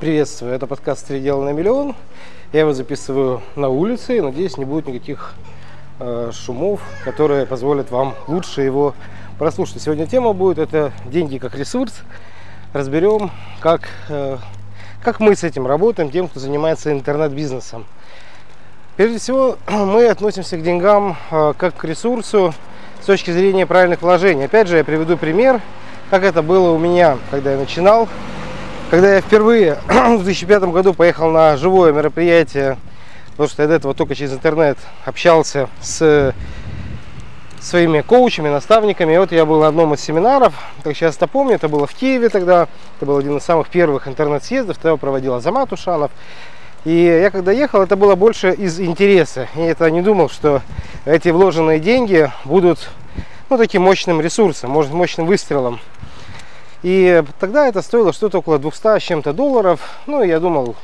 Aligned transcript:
Приветствую, 0.00 0.54
это 0.54 0.66
подкаст 0.66 1.08
«Три 1.08 1.20
дела 1.20 1.44
на 1.44 1.50
миллион». 1.50 1.94
Я 2.54 2.60
его 2.60 2.72
записываю 2.72 3.42
на 3.54 3.68
улице 3.68 4.16
и 4.16 4.22
надеюсь, 4.22 4.56
не 4.56 4.64
будет 4.64 4.86
никаких 4.86 5.34
э, 5.98 6.30
шумов, 6.32 6.80
которые 7.04 7.44
позволят 7.44 7.90
вам 7.90 8.14
лучше 8.26 8.62
его 8.62 8.94
прослушать. 9.38 9.82
Сегодня 9.82 10.06
тема 10.06 10.32
будет 10.32 10.56
это 10.56 10.92
деньги 11.04 11.36
как 11.36 11.54
ресурс. 11.54 12.00
Разберем, 12.72 13.30
как, 13.60 13.90
э, 14.08 14.38
как 15.04 15.20
мы 15.20 15.36
с 15.36 15.44
этим 15.44 15.66
работаем, 15.66 16.10
тем, 16.10 16.28
кто 16.28 16.40
занимается 16.40 16.90
интернет-бизнесом. 16.92 17.84
Прежде 18.96 19.18
всего, 19.18 19.58
мы 19.68 20.06
относимся 20.06 20.56
к 20.56 20.62
деньгам 20.62 21.18
э, 21.30 21.52
как 21.58 21.76
к 21.76 21.84
ресурсу 21.84 22.54
с 23.02 23.04
точки 23.04 23.32
зрения 23.32 23.66
правильных 23.66 24.00
вложений. 24.00 24.46
Опять 24.46 24.68
же, 24.68 24.78
я 24.78 24.84
приведу 24.84 25.18
пример, 25.18 25.60
как 26.08 26.24
это 26.24 26.40
было 26.40 26.70
у 26.70 26.78
меня, 26.78 27.18
когда 27.30 27.52
я 27.52 27.58
начинал. 27.58 28.08
Когда 28.90 29.14
я 29.14 29.20
впервые 29.20 29.78
в 29.88 30.24
2005 30.24 30.64
году 30.64 30.94
поехал 30.94 31.30
на 31.30 31.56
живое 31.56 31.92
мероприятие, 31.92 32.76
потому 33.30 33.48
что 33.48 33.62
я 33.62 33.68
до 33.68 33.74
этого 33.74 33.94
только 33.94 34.16
через 34.16 34.32
интернет 34.32 34.78
общался 35.04 35.68
с 35.80 36.34
своими 37.60 38.00
коучами, 38.00 38.48
наставниками. 38.48 39.14
И 39.14 39.18
вот 39.18 39.30
я 39.30 39.46
был 39.46 39.60
на 39.60 39.68
одном 39.68 39.94
из 39.94 40.00
семинаров, 40.00 40.54
как 40.82 40.96
сейчас 40.96 41.14
это 41.14 41.28
помню, 41.28 41.54
это 41.54 41.68
было 41.68 41.86
в 41.86 41.94
Киеве 41.94 42.30
тогда, 42.30 42.66
это 42.96 43.06
был 43.06 43.18
один 43.18 43.36
из 43.36 43.44
самых 43.44 43.68
первых 43.68 44.08
интернет-съездов, 44.08 44.76
тогда 44.78 44.96
проводил 44.96 45.34
Азамат 45.34 45.72
Ушанов. 45.72 46.10
И 46.84 46.92
я 46.92 47.30
когда 47.30 47.52
ехал, 47.52 47.82
это 47.82 47.94
было 47.94 48.16
больше 48.16 48.50
из 48.50 48.80
интереса. 48.80 49.46
Я 49.54 49.70
это 49.70 49.88
не 49.88 50.02
думал, 50.02 50.28
что 50.28 50.62
эти 51.04 51.28
вложенные 51.28 51.78
деньги 51.78 52.28
будут 52.44 52.90
ну, 53.50 53.56
таким 53.56 53.82
мощным 53.82 54.20
ресурсом, 54.20 54.72
может, 54.72 54.92
мощным 54.92 55.26
выстрелом 55.26 55.78
и 56.82 57.22
тогда 57.38 57.66
это 57.68 57.82
стоило 57.82 58.12
что-то 58.12 58.38
около 58.38 58.58
200 58.58 58.98
с 58.98 59.02
чем-то 59.02 59.32
долларов. 59.32 59.98
Ну, 60.06 60.22
я 60.22 60.40
думал, 60.40 60.76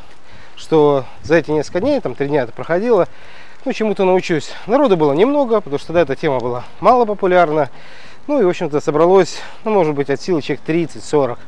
что 0.56 1.04
за 1.22 1.36
эти 1.36 1.50
несколько 1.50 1.80
дней, 1.80 2.00
там 2.00 2.14
три 2.14 2.28
дня 2.28 2.42
это 2.42 2.52
проходило, 2.52 3.08
ну, 3.64 3.72
чему-то 3.72 4.04
научусь. 4.04 4.52
Народу 4.66 4.96
было 4.96 5.12
немного, 5.12 5.60
потому 5.60 5.78
что 5.78 5.88
тогда 5.88 6.02
эта 6.02 6.16
тема 6.16 6.38
была 6.38 6.64
мало 6.80 7.04
популярна. 7.04 7.70
Ну, 8.26 8.40
и, 8.40 8.44
в 8.44 8.48
общем-то, 8.48 8.80
собралось, 8.80 9.38
ну, 9.64 9.70
может 9.70 9.94
быть, 9.94 10.10
от 10.10 10.20
силы 10.20 10.42
человек 10.42 10.64
30-40. 10.66 11.38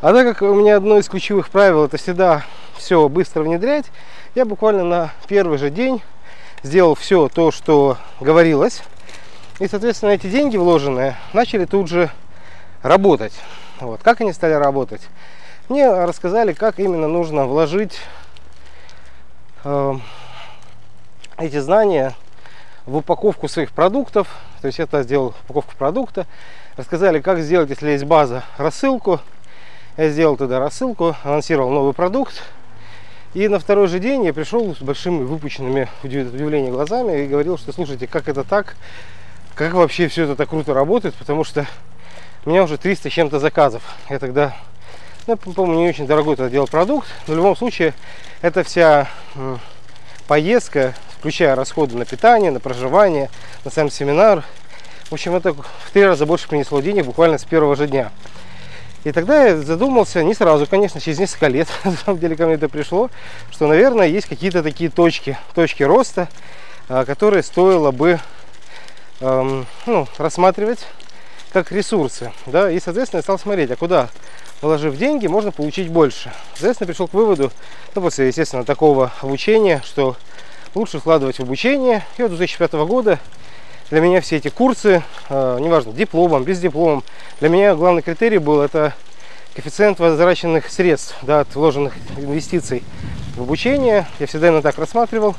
А 0.00 0.12
так 0.12 0.26
как 0.36 0.42
у 0.42 0.54
меня 0.54 0.76
одно 0.76 0.98
из 0.98 1.08
ключевых 1.08 1.48
правил, 1.48 1.84
это 1.84 1.96
всегда 1.96 2.44
все 2.76 3.08
быстро 3.08 3.42
внедрять, 3.42 3.86
я 4.34 4.44
буквально 4.44 4.84
на 4.84 5.12
первый 5.28 5.58
же 5.58 5.70
день 5.70 6.02
сделал 6.62 6.94
все 6.94 7.28
то, 7.28 7.50
что 7.50 7.98
говорилось. 8.20 8.82
И, 9.60 9.68
соответственно, 9.68 10.10
эти 10.10 10.26
деньги 10.26 10.56
вложенные 10.56 11.16
начали 11.32 11.64
тут 11.64 11.88
же 11.88 12.10
работать. 12.84 13.32
Вот. 13.80 14.02
Как 14.02 14.20
они 14.20 14.32
стали 14.32 14.52
работать? 14.52 15.00
Мне 15.68 15.90
рассказали, 15.90 16.52
как 16.52 16.78
именно 16.78 17.08
нужно 17.08 17.46
вложить 17.46 17.98
э, 19.64 19.94
эти 21.38 21.58
знания 21.58 22.14
в 22.84 22.96
упаковку 22.96 23.48
своих 23.48 23.72
продуктов. 23.72 24.28
То 24.60 24.68
есть 24.68 24.78
это 24.78 25.02
сделал 25.02 25.34
упаковку 25.44 25.74
продукта. 25.76 26.26
Рассказали, 26.76 27.20
как 27.20 27.40
сделать, 27.40 27.70
если 27.70 27.90
есть 27.90 28.04
база, 28.04 28.44
рассылку. 28.58 29.18
Я 29.96 30.10
сделал 30.10 30.36
туда 30.36 30.58
рассылку, 30.58 31.16
анонсировал 31.24 31.70
новый 31.70 31.94
продукт. 31.94 32.42
И 33.32 33.48
на 33.48 33.58
второй 33.58 33.88
же 33.88 33.98
день 33.98 34.24
я 34.24 34.34
пришел 34.34 34.76
с 34.76 34.80
большими 34.80 35.24
выпученными 35.24 35.88
удивления 36.02 36.70
глазами 36.70 37.22
и 37.22 37.26
говорил, 37.26 37.56
что 37.56 37.72
слушайте, 37.72 38.06
как 38.06 38.28
это 38.28 38.44
так, 38.44 38.76
как 39.54 39.72
вообще 39.72 40.08
все 40.08 40.24
это 40.24 40.36
так 40.36 40.50
круто 40.50 40.74
работает, 40.74 41.14
потому 41.14 41.44
что 41.44 41.66
у 42.44 42.50
меня 42.50 42.62
уже 42.62 42.76
300 42.76 43.10
чем-то 43.10 43.38
заказов. 43.38 43.82
Я 44.10 44.18
тогда, 44.18 44.54
ну, 45.26 45.36
по-моему, 45.36 45.82
не 45.82 45.88
очень 45.88 46.06
дорогой 46.06 46.36
тогда 46.36 46.50
делал 46.50 46.66
продукт, 46.66 47.08
но 47.26 47.34
в 47.34 47.36
любом 47.36 47.56
случае 47.56 47.94
эта 48.42 48.62
вся 48.62 49.08
поездка, 50.26 50.94
включая 51.18 51.54
расходы 51.54 51.96
на 51.96 52.04
питание, 52.04 52.50
на 52.50 52.60
проживание, 52.60 53.30
на 53.64 53.70
сам 53.70 53.90
семинар, 53.90 54.44
в 55.08 55.12
общем, 55.12 55.34
это 55.34 55.52
в 55.52 55.90
три 55.92 56.04
раза 56.04 56.26
больше 56.26 56.48
принесло 56.48 56.80
денег 56.80 57.06
буквально 57.06 57.38
с 57.38 57.44
первого 57.44 57.76
же 57.76 57.86
дня. 57.86 58.10
И 59.04 59.12
тогда 59.12 59.44
я 59.44 59.56
задумался, 59.58 60.22
не 60.24 60.34
сразу, 60.34 60.66
конечно, 60.66 61.00
через 61.00 61.18
несколько 61.18 61.48
лет, 61.48 61.68
на 61.84 61.92
самом 61.92 62.18
деле 62.18 62.36
ко 62.36 62.46
мне 62.46 62.54
это 62.54 62.68
пришло, 62.68 63.10
что, 63.50 63.66
наверное, 63.66 64.06
есть 64.06 64.26
какие-то 64.26 64.62
такие 64.62 64.90
точки, 64.90 65.38
точки 65.54 65.82
роста, 65.82 66.28
а, 66.88 67.04
которые 67.04 67.42
стоило 67.42 67.90
бы 67.90 68.18
эм, 69.20 69.66
ну, 69.86 70.08
рассматривать 70.18 70.86
как 71.54 71.70
ресурсы. 71.70 72.32
Да? 72.46 72.68
И, 72.68 72.80
соответственно, 72.80 73.18
я 73.18 73.22
стал 73.22 73.38
смотреть, 73.38 73.70
а 73.70 73.76
куда, 73.76 74.08
вложив 74.60 74.96
деньги, 74.96 75.28
можно 75.28 75.52
получить 75.52 75.88
больше. 75.88 76.32
Соответственно, 76.54 76.88
пришел 76.88 77.06
к 77.06 77.14
выводу, 77.14 77.52
ну, 77.94 78.02
после, 78.02 78.26
естественно, 78.26 78.64
такого 78.64 79.12
обучения, 79.22 79.80
что 79.84 80.16
лучше 80.74 80.98
вкладывать 80.98 81.38
в 81.38 81.42
обучение. 81.42 82.04
И 82.18 82.22
вот 82.22 82.30
2005 82.30 82.72
года 82.72 83.20
для 83.88 84.00
меня 84.00 84.20
все 84.20 84.36
эти 84.38 84.48
курсы, 84.48 85.04
э, 85.28 85.58
неважно, 85.60 85.92
дипломом, 85.92 86.42
без 86.42 86.58
дипломом, 86.58 87.04
для 87.38 87.48
меня 87.48 87.76
главный 87.76 88.02
критерий 88.02 88.38
был 88.38 88.60
это 88.60 88.92
коэффициент 89.54 90.00
возвращенных 90.00 90.68
средств 90.68 91.14
да, 91.22 91.40
от 91.40 91.54
вложенных 91.54 91.94
инвестиций 92.16 92.82
в 93.36 93.42
обучение. 93.42 94.08
Я 94.18 94.26
всегда 94.26 94.48
именно 94.48 94.62
так 94.62 94.76
рассматривал. 94.76 95.36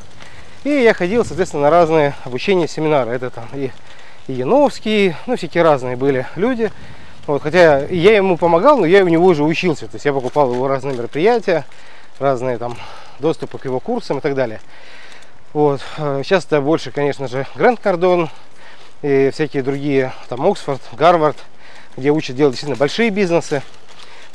И 0.64 0.70
я 0.70 0.94
ходил, 0.94 1.26
соответственно, 1.26 1.64
на 1.64 1.70
разные 1.70 2.16
обучения, 2.24 2.70
семинары. 2.70 3.12
Это 3.12 3.32
там 3.32 3.50
и 3.54 3.72
Яновский, 4.28 5.16
ну, 5.28 5.36
всякие 5.36 5.64
разные 5.64 5.96
были 5.96 6.26
люди. 6.36 6.72
Вот, 7.28 7.42
хотя 7.42 7.86
я 7.86 8.16
ему 8.16 8.38
помогал, 8.38 8.78
но 8.78 8.86
я 8.86 9.04
у 9.04 9.08
него 9.08 9.26
уже 9.26 9.44
учился. 9.44 9.88
То 9.88 9.96
есть 9.96 10.06
я 10.06 10.14
покупал 10.14 10.54
его 10.54 10.68
разные 10.68 10.96
мероприятия, 10.96 11.66
разные 12.20 12.58
там 12.58 12.78
доступы 13.20 13.58
к 13.58 13.66
его 13.66 13.80
курсам 13.80 14.20
и 14.20 14.22
так 14.22 14.36
далее. 14.36 14.62
Вот. 15.54 15.82
Сейчас 15.98 16.46
это 16.46 16.62
больше, 16.62 16.92
конечно 16.92 17.28
же, 17.28 17.48
Гранд 17.56 17.80
Кардон 17.80 18.30
и 19.02 19.30
всякие 19.34 19.64
другие, 19.64 20.14
там 20.28 20.46
Оксфорд, 20.46 20.82
Гарвард, 20.94 21.38
где 21.98 22.12
учат 22.12 22.36
делать 22.36 22.54
действительно 22.54 22.78
большие 22.78 23.10
бизнесы. 23.10 23.62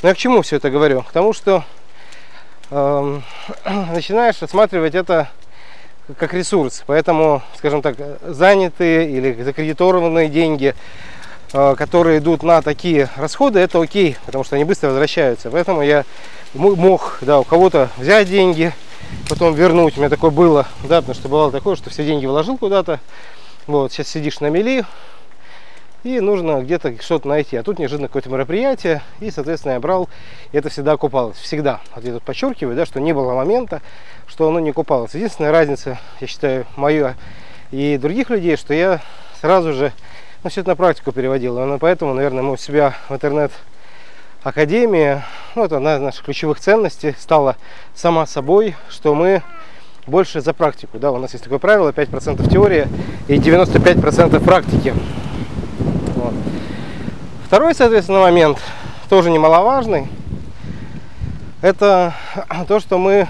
Но 0.01 0.09
я 0.09 0.15
к 0.15 0.17
чему 0.17 0.41
все 0.41 0.55
это 0.57 0.69
говорю? 0.69 1.03
К 1.03 1.11
тому, 1.11 1.33
что 1.33 1.63
э, 2.71 3.19
начинаешь 3.93 4.41
рассматривать 4.41 4.95
это 4.95 5.29
как 6.17 6.33
ресурс. 6.33 6.83
Поэтому, 6.85 7.41
скажем 7.57 7.81
так, 7.81 7.95
занятые 8.21 9.09
или 9.09 9.41
закредитованные 9.41 10.29
деньги, 10.29 10.75
э, 11.53 11.75
которые 11.77 12.19
идут 12.19 12.43
на 12.43 12.61
такие 12.61 13.09
расходы, 13.15 13.59
это 13.59 13.81
окей, 13.81 14.17
потому 14.25 14.43
что 14.43 14.55
они 14.55 14.65
быстро 14.65 14.89
возвращаются. 14.89 15.49
Поэтому 15.49 15.81
я 15.81 16.05
мог 16.53 17.19
да, 17.21 17.39
у 17.39 17.43
кого-то 17.43 17.89
взять 17.97 18.29
деньги, 18.29 18.73
потом 19.29 19.53
вернуть. 19.53 19.97
У 19.97 19.99
меня 19.99 20.09
такое 20.09 20.31
было, 20.31 20.67
да, 20.83 21.01
потому 21.01 21.15
что 21.15 21.29
бывало 21.29 21.51
такое, 21.51 21.75
что 21.75 21.89
все 21.89 22.05
деньги 22.05 22.25
вложил 22.25 22.57
куда-то. 22.57 22.99
Вот, 23.67 23.91
сейчас 23.91 24.07
сидишь 24.07 24.39
на 24.39 24.49
мели, 24.49 24.85
и 26.03 26.19
нужно 26.19 26.61
где-то 26.61 27.01
что-то 27.01 27.27
найти. 27.27 27.57
А 27.57 27.63
тут 27.63 27.79
неожиданно 27.79 28.07
какое-то 28.07 28.29
мероприятие, 28.29 29.01
и, 29.19 29.31
соответственно, 29.31 29.73
я 29.73 29.79
брал, 29.79 30.09
и 30.51 30.57
это 30.57 30.69
всегда 30.69 30.93
окупалось. 30.93 31.37
Всегда. 31.37 31.81
Вот 31.95 32.03
я 32.03 32.13
тут 32.13 32.23
подчеркиваю, 32.23 32.75
да, 32.75 32.85
что 32.85 32.99
не 32.99 33.13
было 33.13 33.33
момента, 33.33 33.81
что 34.27 34.47
оно 34.47 34.59
не 34.59 34.71
окупалось. 34.71 35.13
Единственная 35.13 35.51
разница, 35.51 35.99
я 36.19 36.27
считаю, 36.27 36.65
моя 36.75 37.15
и 37.71 37.97
других 37.97 38.29
людей, 38.29 38.57
что 38.57 38.73
я 38.73 39.01
сразу 39.39 39.73
же 39.73 39.93
ну, 40.43 40.49
все 40.49 40.61
это 40.61 40.71
на 40.71 40.75
практику 40.75 41.11
переводил. 41.11 41.57
И 41.75 41.77
поэтому, 41.77 42.13
наверное, 42.13 42.43
мы 42.43 42.53
у 42.53 42.57
себя 42.57 42.95
в 43.07 43.13
интернет 43.13 43.51
академии, 44.43 45.21
ну, 45.55 45.65
это 45.65 45.77
одна 45.77 45.97
из 45.97 46.01
наших 46.01 46.25
ключевых 46.25 46.59
ценностей, 46.59 47.15
стала 47.19 47.55
сама 47.93 48.25
собой, 48.25 48.75
что 48.89 49.13
мы 49.13 49.43
больше 50.07 50.41
за 50.41 50.53
практику. 50.53 50.97
Да, 50.97 51.11
у 51.11 51.17
нас 51.17 51.33
есть 51.33 51.43
такое 51.43 51.59
правило, 51.59 51.91
5% 51.91 52.49
теория 52.49 52.87
и 53.27 53.35
95% 53.35 54.43
практики. 54.43 54.93
Второй, 57.51 57.75
соответственно, 57.75 58.21
момент, 58.21 58.59
тоже 59.09 59.29
немаловажный, 59.29 60.07
это 61.61 62.13
то, 62.69 62.79
что 62.79 62.97
мы 62.97 63.27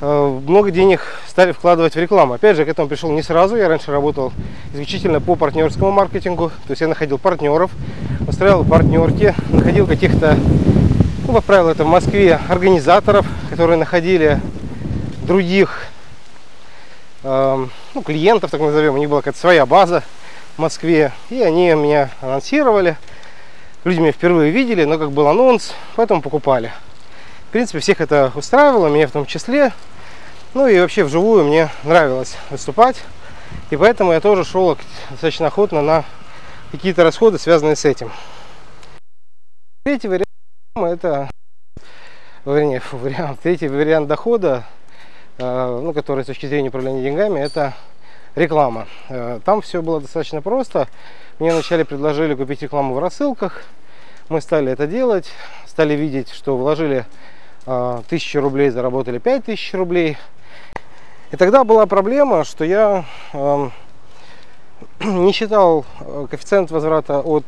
э, 0.00 0.40
много 0.44 0.72
денег 0.72 1.00
стали 1.28 1.52
вкладывать 1.52 1.94
в 1.94 1.98
рекламу. 2.00 2.34
Опять 2.34 2.56
же, 2.56 2.64
к 2.64 2.68
этому 2.68 2.88
пришел 2.88 3.12
не 3.12 3.22
сразу. 3.22 3.54
Я 3.54 3.68
раньше 3.68 3.92
работал 3.92 4.32
исключительно 4.72 5.20
по 5.20 5.36
партнерскому 5.36 5.92
маркетингу. 5.92 6.48
То 6.48 6.70
есть 6.70 6.80
я 6.80 6.88
находил 6.88 7.18
партнеров, 7.18 7.70
устраивал 8.26 8.64
партнерки, 8.64 9.36
находил 9.50 9.86
каких-то, 9.86 10.36
ну, 11.28 11.32
как 11.32 11.44
правило, 11.44 11.70
это 11.70 11.84
в 11.84 11.88
Москве 11.88 12.40
организаторов, 12.48 13.24
которые 13.50 13.78
находили 13.78 14.40
других 15.22 15.84
э, 17.22 17.66
ну, 17.94 18.02
клиентов, 18.02 18.50
так 18.50 18.60
назовем. 18.60 18.94
У 18.94 18.98
них 18.98 19.08
была 19.08 19.20
какая-то 19.20 19.38
своя 19.38 19.64
база 19.64 20.02
Москве, 20.60 21.12
и 21.30 21.42
они 21.42 21.72
меня 21.74 22.10
анонсировали. 22.20 22.96
Люди 23.84 23.98
меня 23.98 24.12
впервые 24.12 24.52
видели, 24.52 24.84
но 24.84 24.98
как 24.98 25.10
был 25.10 25.26
анонс, 25.26 25.74
поэтому 25.96 26.22
покупали. 26.22 26.72
В 27.48 27.52
принципе, 27.52 27.80
всех 27.80 28.00
это 28.00 28.30
устраивало, 28.34 28.88
меня 28.88 29.08
в 29.08 29.12
том 29.12 29.26
числе. 29.26 29.72
Ну 30.54 30.68
и 30.68 30.78
вообще 30.78 31.02
вживую 31.02 31.44
мне 31.44 31.70
нравилось 31.82 32.36
выступать. 32.50 32.96
И 33.70 33.76
поэтому 33.76 34.12
я 34.12 34.20
тоже 34.20 34.44
шел 34.44 34.76
достаточно 35.10 35.48
охотно 35.48 35.82
на 35.82 36.04
какие-то 36.70 37.02
расходы, 37.02 37.38
связанные 37.38 37.76
с 37.76 37.84
этим. 37.84 38.12
Третий 39.84 40.08
вариант 40.08 40.26
это 40.76 41.28
вернее, 42.44 42.82
вариант, 42.92 43.40
третий 43.40 43.68
вариант 43.68 44.08
дохода, 44.08 44.64
э, 45.38 45.80
ну, 45.82 45.92
который 45.92 46.24
с 46.24 46.26
точки 46.26 46.46
зрения 46.46 46.68
управления 46.68 47.02
деньгами, 47.02 47.40
это 47.40 47.74
реклама. 48.34 48.86
Э, 49.08 49.40
там 49.44 49.60
все 49.60 49.82
было 49.82 50.00
достаточно 50.00 50.42
просто. 50.42 50.88
Мне 51.38 51.52
вначале 51.52 51.84
предложили 51.84 52.34
купить 52.34 52.62
рекламу 52.62 52.94
в 52.94 52.98
рассылках. 52.98 53.62
Мы 54.28 54.40
стали 54.40 54.72
это 54.72 54.86
делать, 54.86 55.30
стали 55.66 55.94
видеть, 55.94 56.30
что 56.30 56.56
вложили 56.56 57.06
э, 57.66 58.02
тысячу 58.08 58.40
рублей, 58.40 58.70
заработали 58.70 59.18
пять 59.18 59.44
тысяч 59.44 59.74
рублей. 59.74 60.16
И 61.32 61.36
тогда 61.36 61.64
была 61.64 61.86
проблема, 61.86 62.44
что 62.44 62.64
я 62.64 63.04
эм, 63.32 63.72
не 65.00 65.32
считал 65.32 65.84
коэффициент 66.30 66.70
возврата 66.70 67.20
от 67.20 67.44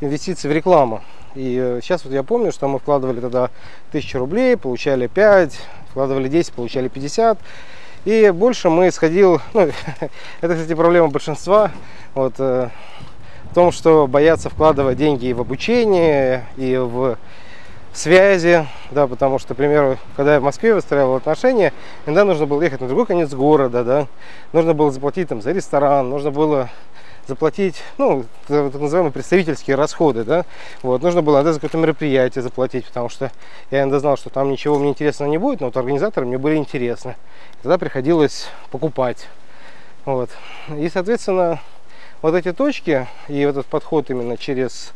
инвестиций 0.00 0.50
в 0.50 0.52
рекламу. 0.52 1.02
И 1.34 1.78
сейчас 1.82 2.04
вот 2.04 2.12
я 2.12 2.22
помню, 2.22 2.50
что 2.52 2.66
мы 2.68 2.78
вкладывали 2.78 3.20
тогда 3.20 3.50
1000 3.90 4.18
рублей, 4.18 4.56
получали 4.56 5.06
5, 5.06 5.58
вкладывали 5.90 6.28
10, 6.28 6.52
получали 6.52 6.88
50. 6.88 7.38
И 8.04 8.30
больше 8.30 8.70
мы 8.70 8.90
сходил, 8.90 9.42
ну, 9.52 9.60
это, 10.40 10.54
кстати, 10.54 10.74
проблема 10.74 11.08
большинства, 11.08 11.70
вот, 12.14 12.34
э, 12.38 12.70
в 13.50 13.54
том, 13.54 13.72
что 13.72 14.06
боятся 14.06 14.48
вкладывать 14.48 14.96
деньги 14.96 15.26
и 15.26 15.32
в 15.32 15.40
обучение, 15.40 16.46
и 16.56 16.76
в 16.76 17.18
связи, 17.92 18.66
да, 18.90 19.06
потому 19.06 19.38
что, 19.38 19.54
к 19.54 19.56
примеру, 19.56 19.98
когда 20.16 20.34
я 20.34 20.40
в 20.40 20.44
Москве 20.44 20.74
выстраивал 20.74 21.16
отношения, 21.16 21.72
иногда 22.06 22.24
нужно 22.24 22.46
было 22.46 22.62
ехать 22.62 22.80
на 22.80 22.86
другой 22.86 23.06
конец 23.06 23.34
города, 23.34 23.84
да, 23.84 24.06
нужно 24.52 24.72
было 24.72 24.90
заплатить 24.90 25.28
там 25.28 25.42
за 25.42 25.52
ресторан, 25.52 26.08
нужно 26.08 26.30
было 26.30 26.70
заплатить, 27.26 27.82
ну, 27.98 28.24
так 28.48 28.74
называемые 28.74 29.12
представительские 29.12 29.76
расходы, 29.76 30.24
да, 30.24 30.44
вот, 30.82 31.02
нужно 31.02 31.22
было 31.22 31.36
иногда 31.36 31.52
за 31.52 31.60
какое-то 31.60 31.78
мероприятие 31.78 32.42
заплатить, 32.42 32.86
потому 32.86 33.08
что 33.08 33.30
я 33.70 33.82
иногда 33.82 34.00
знал, 34.00 34.16
что 34.16 34.30
там 34.30 34.50
ничего 34.50 34.78
мне 34.78 34.90
интересно 34.90 35.26
не 35.26 35.38
будет, 35.38 35.60
но 35.60 35.66
вот 35.66 35.76
организаторы 35.76 36.26
мне 36.26 36.38
были 36.38 36.56
интересны. 36.56 37.16
И 37.54 37.62
тогда 37.62 37.78
приходилось 37.78 38.48
покупать, 38.70 39.28
вот. 40.04 40.30
И, 40.76 40.88
соответственно, 40.88 41.60
вот 42.22 42.34
эти 42.34 42.52
точки 42.52 43.06
и 43.28 43.38
этот 43.40 43.66
подход 43.66 44.10
именно 44.10 44.36
через 44.36 44.92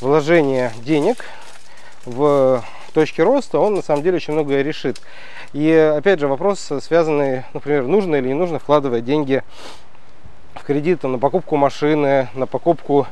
вложение 0.00 0.72
денег 0.82 1.24
в 2.04 2.64
точки 2.94 3.20
роста, 3.20 3.58
он 3.58 3.74
на 3.74 3.82
самом 3.82 4.02
деле 4.02 4.16
очень 4.16 4.32
многое 4.32 4.62
решит. 4.62 5.00
И 5.52 5.70
опять 5.70 6.20
же 6.20 6.28
вопрос 6.28 6.72
связанный, 6.82 7.44
например, 7.52 7.84
нужно 7.84 8.16
или 8.16 8.28
не 8.28 8.34
нужно 8.34 8.58
вкладывать 8.58 9.04
деньги 9.04 9.42
в 10.58 10.64
кредит 10.64 11.02
на 11.02 11.18
покупку 11.18 11.56
машины, 11.56 12.28
на 12.34 12.46
покупку 12.46 13.06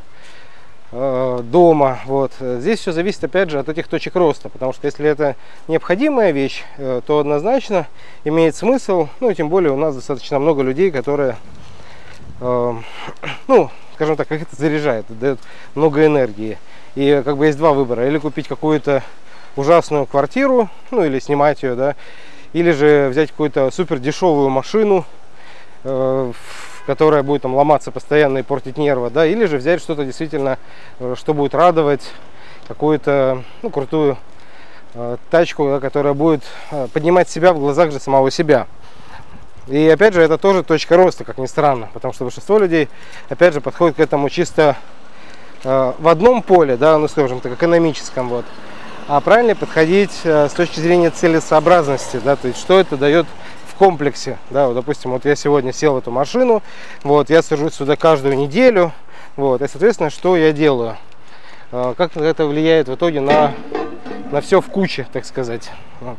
э, 0.92 1.40
дома. 1.44 1.98
Вот. 2.06 2.32
Здесь 2.40 2.80
все 2.80 2.92
зависит 2.92 3.24
опять 3.24 3.50
же 3.50 3.58
от 3.58 3.68
этих 3.68 3.88
точек 3.88 4.16
роста, 4.16 4.48
потому 4.48 4.72
что 4.72 4.86
если 4.86 5.08
это 5.08 5.36
необходимая 5.68 6.32
вещь, 6.32 6.64
э, 6.78 7.00
то 7.06 7.18
однозначно 7.18 7.86
имеет 8.24 8.56
смысл, 8.56 9.08
ну 9.20 9.30
и 9.30 9.34
тем 9.34 9.48
более 9.48 9.72
у 9.72 9.76
нас 9.76 9.94
достаточно 9.94 10.38
много 10.38 10.62
людей, 10.62 10.90
которые, 10.90 11.36
э, 12.40 12.74
ну, 13.48 13.70
скажем 13.94 14.16
так, 14.16 14.28
как 14.28 14.42
это 14.42 14.56
заряжает, 14.56 15.06
дает 15.08 15.38
много 15.74 16.04
энергии. 16.04 16.58
И 16.94 17.22
как 17.24 17.36
бы 17.36 17.46
есть 17.46 17.58
два 17.58 17.72
выбора, 17.72 18.08
или 18.08 18.18
купить 18.18 18.48
какую-то 18.48 19.02
ужасную 19.56 20.06
квартиру, 20.06 20.68
ну 20.90 21.04
или 21.04 21.18
снимать 21.18 21.62
ее, 21.62 21.74
да, 21.74 21.94
или 22.52 22.70
же 22.70 23.08
взять 23.10 23.30
какую-то 23.30 23.70
супер 23.70 23.98
дешевую 23.98 24.48
машину, 24.48 25.04
э, 25.84 26.32
которая 26.86 27.22
будет 27.22 27.42
там 27.42 27.54
ломаться 27.54 27.90
постоянно 27.90 28.38
и 28.38 28.42
портить 28.42 28.78
нервы, 28.78 29.10
да, 29.10 29.26
или 29.26 29.44
же 29.46 29.58
взять 29.58 29.80
что-то 29.80 30.04
действительно, 30.04 30.58
э, 31.00 31.14
что 31.18 31.34
будет 31.34 31.54
радовать, 31.54 32.12
какую-то 32.68 33.42
ну, 33.62 33.70
крутую 33.70 34.16
э, 34.94 35.16
тачку, 35.30 35.68
да, 35.68 35.80
которая 35.80 36.14
будет 36.14 36.44
э, 36.70 36.88
поднимать 36.92 37.28
себя 37.28 37.52
в 37.52 37.58
глазах 37.58 37.90
же 37.90 38.00
самого 38.00 38.30
себя. 38.30 38.66
И 39.68 39.88
опять 39.88 40.14
же, 40.14 40.22
это 40.22 40.38
тоже 40.38 40.62
точка 40.62 40.96
роста, 40.96 41.24
как 41.24 41.38
ни 41.38 41.46
странно, 41.46 41.88
потому 41.92 42.14
что 42.14 42.24
большинство 42.24 42.58
людей, 42.58 42.88
опять 43.28 43.52
же, 43.52 43.60
подходит 43.60 43.96
к 43.96 44.00
этому 44.00 44.28
чисто 44.30 44.76
э, 45.64 45.92
в 45.98 46.08
одном 46.08 46.42
поле, 46.42 46.76
да, 46.76 46.98
ну, 46.98 47.08
скажем 47.08 47.40
так, 47.40 47.52
экономическом, 47.52 48.28
вот. 48.28 48.44
А 49.08 49.20
правильно 49.20 49.54
подходить 49.54 50.20
э, 50.24 50.48
с 50.48 50.52
точки 50.52 50.78
зрения 50.78 51.10
целесообразности, 51.10 52.20
да, 52.24 52.36
то 52.36 52.48
есть 52.48 52.60
что 52.60 52.78
это 52.78 52.96
дает 52.96 53.26
комплексе. 53.76 54.38
Да, 54.50 54.66
вот, 54.68 54.74
допустим, 54.74 55.12
вот 55.12 55.24
я 55.24 55.36
сегодня 55.36 55.72
сел 55.72 55.94
в 55.94 55.98
эту 55.98 56.10
машину, 56.10 56.62
вот, 57.02 57.30
я 57.30 57.42
сажусь 57.42 57.74
сюда 57.74 57.96
каждую 57.96 58.36
неделю, 58.36 58.92
вот, 59.36 59.62
и, 59.62 59.68
соответственно, 59.68 60.10
что 60.10 60.36
я 60.36 60.52
делаю? 60.52 60.96
А, 61.72 61.94
как 61.94 62.16
это 62.16 62.46
влияет 62.46 62.88
в 62.88 62.94
итоге 62.94 63.20
на, 63.20 63.52
на 64.30 64.40
все 64.40 64.60
в 64.60 64.66
куче, 64.66 65.06
так 65.12 65.24
сказать. 65.24 65.70
Вот. 66.00 66.18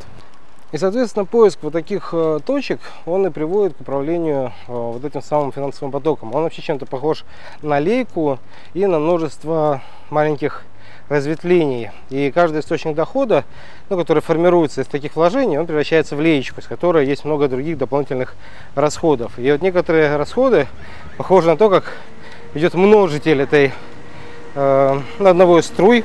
И, 0.73 0.77
соответственно, 0.77 1.23
поиск 1.23 1.59
вот 1.61 1.71
таких 1.71 2.09
э, 2.11 2.39
точек, 2.45 2.81
он 3.05 3.25
и 3.25 3.29
приводит 3.29 3.77
к 3.77 3.81
управлению 3.81 4.51
э, 4.67 4.71
вот 4.73 5.03
этим 5.05 5.21
самым 5.21 5.53
финансовым 5.53 5.93
потоком. 5.93 6.35
Он 6.35 6.43
вообще 6.43 6.61
чем-то 6.61 6.85
похож 6.85 7.23
на 7.61 7.79
лейку 7.79 8.37
и 8.73 8.85
на 8.85 8.99
множество 8.99 9.81
маленьких 10.09 10.63
разветвлений. 11.09 11.91
И 12.09 12.31
каждый 12.31 12.61
источник 12.61 12.95
дохода, 12.95 13.45
ну, 13.89 13.97
который 13.97 14.21
формируется 14.21 14.81
из 14.81 14.87
таких 14.87 15.15
вложений, 15.15 15.59
он 15.59 15.67
превращается 15.67 16.15
в 16.15 16.21
леечку, 16.21 16.59
из 16.59 16.67
которой 16.67 17.05
есть 17.05 17.25
много 17.25 17.47
других 17.47 17.77
дополнительных 17.77 18.35
расходов. 18.75 19.37
И 19.39 19.51
вот 19.51 19.61
некоторые 19.61 20.17
расходы 20.17 20.67
похожи 21.17 21.47
на 21.47 21.57
то, 21.57 21.69
как 21.69 21.93
идет 22.53 22.73
множитель 22.73 23.41
этой 23.41 23.71
э, 24.55 24.99
одного 25.19 25.59
из 25.59 25.65
струй, 25.65 26.03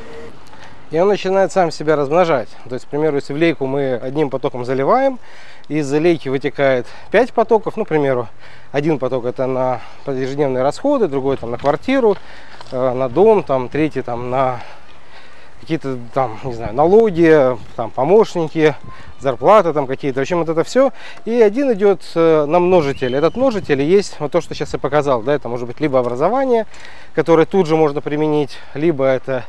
и 0.93 0.99
он 0.99 1.09
начинает 1.09 1.51
сам 1.53 1.71
себя 1.71 1.97
размножать. 1.97 2.49
То 2.69 2.75
есть, 2.75 2.85
к 2.85 2.89
примеру, 2.89 3.17
если 3.17 3.33
в 3.33 3.37
лейку 3.37 3.67
мы 3.67 3.95
одним 3.95 4.29
потоком 4.29 4.67
заливаем, 4.67 5.19
из 5.69 5.91
лейки 5.91 6.29
вытекает 6.29 6.87
5 7.11 7.33
потоков, 7.33 7.79
ну, 7.79 7.87
к 7.87 7.89
примеру, 7.89 8.29
один 8.73 8.99
поток 8.99 9.25
это 9.25 9.47
на 9.47 9.81
ежедневные 10.07 10.63
расходы, 10.63 11.09
другой 11.09 11.39
там 11.39 11.51
на 11.51 11.57
квартиру, 11.57 12.17
э, 12.71 12.93
на 12.93 13.09
дом, 13.09 13.43
там, 13.43 13.71
третий 13.71 14.03
там 14.03 14.29
на 14.29 14.61
какие-то 15.63 15.97
там, 16.13 16.39
не 16.43 16.55
знаю, 16.55 16.75
налоги, 16.75 17.57
там 17.77 17.91
помощники, 17.91 18.75
зарплаты 19.21 19.73
там 19.73 19.87
какие-то, 19.87 20.19
в 20.19 20.23
общем, 20.23 20.41
вот 20.41 20.49
это 20.49 20.65
все. 20.65 20.93
И 21.25 21.41
один 21.41 21.73
идет 21.73 22.03
э, 22.17 22.45
на 22.47 22.59
множитель. 22.59 23.15
Этот 23.15 23.37
множитель 23.37 23.81
есть 23.81 24.17
вот 24.19 24.33
то, 24.33 24.41
что 24.41 24.55
сейчас 24.55 24.73
я 24.73 24.81
показал, 24.81 25.23
да, 25.23 25.33
это 25.33 25.49
может 25.49 25.69
быть 25.69 25.81
либо 25.81 26.01
образование, 26.01 26.67
которое 27.15 27.47
тут 27.47 27.69
же 27.69 27.77
можно 27.77 28.01
применить, 28.01 28.59
либо 28.75 29.05
это 29.05 29.45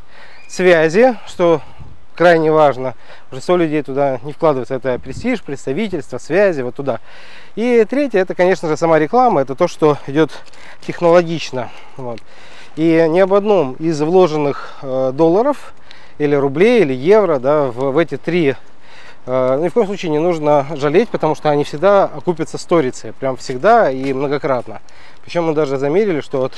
связи, 0.47 1.17
что 1.25 1.61
крайне 2.15 2.51
важно. 2.51 2.93
Большинство 3.31 3.57
людей 3.57 3.81
туда 3.81 4.19
не 4.21 4.33
вкладывается. 4.33 4.75
Это 4.75 4.99
престиж, 4.99 5.41
представительство, 5.41 6.19
связи, 6.19 6.61
вот 6.61 6.75
туда. 6.75 6.99
И 7.55 7.85
третье, 7.89 8.19
это, 8.19 8.35
конечно 8.35 8.67
же, 8.67 8.77
сама 8.77 8.99
реклама. 8.99 9.41
Это 9.41 9.55
то, 9.55 9.67
что 9.67 9.97
идет 10.05 10.29
технологично. 10.85 11.71
Вот. 11.97 12.19
И 12.75 13.07
ни 13.09 13.19
об 13.19 13.33
одном 13.33 13.73
из 13.73 13.99
вложенных 13.99 14.75
э, 14.83 15.11
долларов 15.15 15.73
или 16.17 16.35
рублей, 16.35 16.81
или 16.81 16.93
евро 16.93 17.39
да, 17.39 17.65
в, 17.65 17.91
в 17.91 17.97
эти 17.97 18.17
три 18.17 18.55
э, 19.25 19.59
ни 19.61 19.69
в 19.69 19.73
коем 19.73 19.87
случае 19.87 20.11
не 20.11 20.19
нужно 20.19 20.65
жалеть, 20.75 21.09
потому 21.09 21.35
что 21.35 21.49
они 21.49 21.63
всегда 21.63 22.05
окупятся 22.05 22.57
сторицей, 22.57 23.13
прям 23.13 23.37
всегда 23.37 23.91
и 23.91 24.13
многократно. 24.13 24.81
Причем 25.23 25.45
мы 25.45 25.53
даже 25.53 25.77
замерили, 25.77 26.21
что 26.21 26.39
вот 26.39 26.53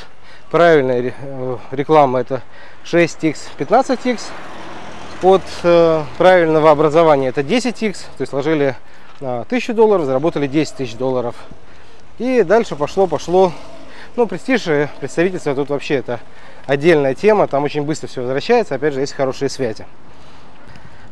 правильная 0.51 1.13
э, 1.17 1.57
реклама 1.71 2.19
это 2.19 2.41
6x, 2.83 3.37
15x, 3.57 4.21
от 5.21 5.41
э, 5.63 6.03
правильного 6.17 6.71
образования 6.71 7.29
это 7.29 7.41
10x, 7.41 7.93
то 8.17 8.21
есть 8.21 8.31
вложили 8.31 8.75
э, 9.21 9.41
1000 9.47 9.73
долларов, 9.73 10.05
заработали 10.05 10.47
10 10.47 10.75
тысяч 10.75 10.95
долларов. 10.95 11.35
И 12.17 12.43
дальше 12.43 12.75
пошло, 12.75 13.07
пошло. 13.07 13.51
Ну, 14.17 14.27
престиж 14.27 14.65
и 14.67 14.87
представительство 15.01 15.53
тут 15.53 15.69
вообще 15.69 15.95
это 15.95 16.21
отдельная 16.67 17.13
тема, 17.15 17.47
там 17.47 17.65
очень 17.65 17.83
быстро 17.83 18.07
все 18.07 18.21
возвращается, 18.21 18.75
опять 18.75 18.93
же, 18.93 19.01
есть 19.01 19.11
хорошие 19.11 19.49
связи. 19.49 19.85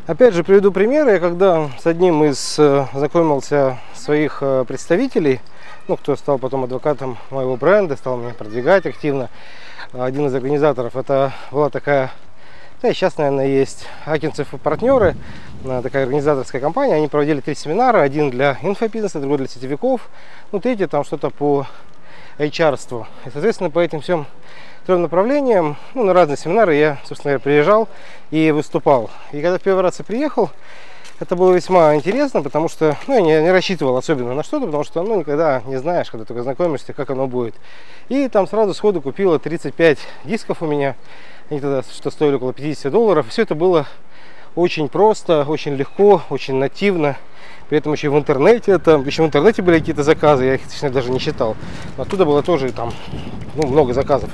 Опять 0.07 0.33
же, 0.33 0.45
приведу 0.45 0.71
пример. 0.71 1.09
Я 1.09 1.19
когда 1.19 1.69
с 1.81 1.85
одним 1.85 2.23
из 2.23 2.57
э, 2.57 2.85
знакомился 2.93 3.77
своих 3.93 4.37
э, 4.39 4.63
представителей, 4.65 5.41
ну, 5.89 5.97
кто 5.97 6.15
стал 6.15 6.39
потом 6.39 6.63
адвокатом 6.63 7.17
моего 7.29 7.57
бренда, 7.57 7.97
стал 7.97 8.15
меня 8.15 8.33
продвигать 8.33 8.85
активно, 8.85 9.29
один 9.91 10.27
из 10.27 10.33
организаторов, 10.33 10.95
это 10.95 11.33
была 11.51 11.69
такая, 11.69 12.09
да 12.81 12.93
сейчас, 12.93 13.17
наверное, 13.17 13.47
есть 13.47 13.85
Акинцев 14.05 14.53
и 14.53 14.57
партнеры, 14.57 15.17
э, 15.65 15.81
такая 15.83 16.03
организаторская 16.03 16.61
компания, 16.61 16.95
они 16.95 17.09
проводили 17.09 17.41
три 17.41 17.53
семинара, 17.53 17.99
один 17.99 18.29
для 18.29 18.57
инфобизнеса, 18.61 19.19
другой 19.19 19.39
для 19.39 19.47
сетевиков, 19.47 20.09
ну, 20.53 20.61
третий 20.61 20.85
там 20.85 21.03
что-то 21.03 21.31
по 21.31 21.67
HR. 22.37 22.73
-ству. 22.73 23.05
И, 23.25 23.29
соответственно, 23.29 23.69
по 23.69 23.79
этим 23.79 24.01
всем 24.01 24.25
трем 24.85 25.01
направлениям, 25.01 25.77
ну, 25.93 26.03
на 26.03 26.13
разные 26.13 26.37
семинары 26.37 26.75
я, 26.75 26.97
собственно 27.05 27.33
говоря, 27.33 27.39
приезжал 27.39 27.87
и 28.31 28.51
выступал. 28.51 29.09
И 29.31 29.41
когда 29.41 29.57
в 29.57 29.61
первый 29.61 29.81
раз 29.81 29.99
я 29.99 30.05
приехал, 30.05 30.49
это 31.19 31.35
было 31.35 31.53
весьма 31.53 31.95
интересно, 31.95 32.41
потому 32.41 32.67
что 32.67 32.97
ну, 33.07 33.15
я 33.15 33.21
не, 33.21 33.43
не 33.43 33.51
рассчитывал 33.51 33.95
особенно 33.95 34.33
на 34.33 34.43
что-то, 34.43 34.65
потому 34.65 34.83
что 34.83 35.03
ну, 35.03 35.19
никогда 35.19 35.61
не 35.65 35.77
знаешь, 35.77 36.09
когда 36.11 36.25
только 36.25 36.43
знакомишься, 36.43 36.91
как 36.91 37.09
оно 37.11 37.27
будет. 37.27 37.55
И 38.09 38.27
там 38.27 38.47
сразу 38.47 38.73
сходу 38.73 39.01
купила 39.01 39.39
35 39.39 39.99
дисков 40.25 40.61
у 40.61 40.65
меня. 40.65 40.95
Они 41.49 41.61
тогда 41.61 41.83
что 41.83 42.09
стоили 42.11 42.35
около 42.35 42.51
50 42.51 42.91
долларов. 42.91 43.27
Все 43.29 43.43
это 43.43 43.55
было 43.55 43.87
очень 44.55 44.89
просто, 44.89 45.45
очень 45.47 45.75
легко, 45.75 46.21
очень 46.29 46.55
нативно. 46.55 47.17
При 47.69 47.77
этом 47.77 47.93
еще 47.93 48.09
в 48.09 48.17
интернете, 48.17 48.77
там, 48.77 49.05
еще 49.05 49.23
в 49.23 49.25
интернете 49.25 49.61
были 49.61 49.79
какие-то 49.79 50.03
заказы, 50.03 50.45
я 50.45 50.55
их, 50.55 50.61
точно 50.63 50.89
даже 50.89 51.11
не 51.11 51.19
считал. 51.19 51.55
Оттуда 51.97 52.25
было 52.25 52.43
тоже 52.43 52.71
там 52.71 52.93
ну, 53.55 53.65
много 53.67 53.93
заказов. 53.93 54.29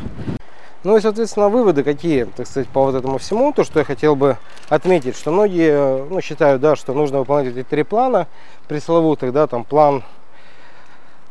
Ну 0.83 0.95
и, 0.95 1.01
соответственно, 1.01 1.49
выводы 1.49 1.83
какие, 1.83 2.23
так 2.23 2.47
сказать, 2.47 2.69
по 2.69 2.83
вот 2.83 2.95
этому 2.95 3.17
всему. 3.17 3.51
То, 3.51 3.63
что 3.63 3.79
я 3.79 3.85
хотел 3.85 4.15
бы 4.15 4.37
отметить, 4.69 5.17
что 5.17 5.31
многие 5.31 6.05
ну, 6.05 6.21
считают, 6.21 6.61
да, 6.61 6.75
что 6.75 6.93
нужно 6.93 7.19
выполнять 7.19 7.55
эти 7.55 7.63
три 7.63 7.83
плана 7.83 8.27
пресловутых, 8.67 9.33
да, 9.33 9.47
там 9.47 9.65
план 9.65 10.03